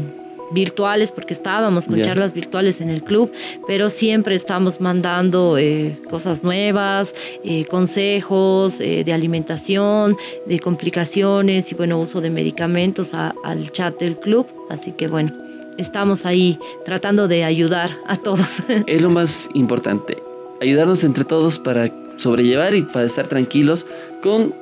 [0.54, 3.32] virtuales porque estábamos con charlas virtuales en el club,
[3.68, 7.16] pero siempre estamos mandando eh, cosas nuevas,
[7.46, 14.46] eh, consejos de alimentación, de complicaciones y bueno, uso de medicamentos al chat del club.
[14.70, 15.32] Así que bueno,
[15.78, 18.58] estamos ahí tratando de ayudar a todos.
[18.88, 20.18] Es lo más importante,
[20.60, 21.90] ayudarnos entre todos para
[22.22, 23.86] sobrellevar y para estar tranquilos
[24.22, 24.54] con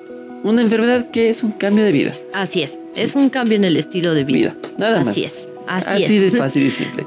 [0.43, 2.15] una enfermedad que es un cambio de vida.
[2.33, 4.55] Así es, es un cambio en el estilo de vida.
[4.61, 5.09] Vida, nada más.
[5.09, 6.31] Así es, así, Así es.
[6.31, 7.05] de fácil y simple.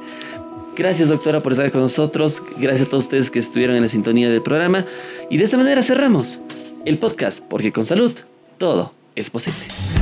[0.77, 2.43] Gracias doctora por estar con nosotros.
[2.59, 4.87] Gracias a todos ustedes que estuvieron en la sintonía del programa.
[5.29, 6.41] Y de esta manera cerramos
[6.87, 8.13] el podcast, porque con salud
[8.59, 10.02] todo es posible.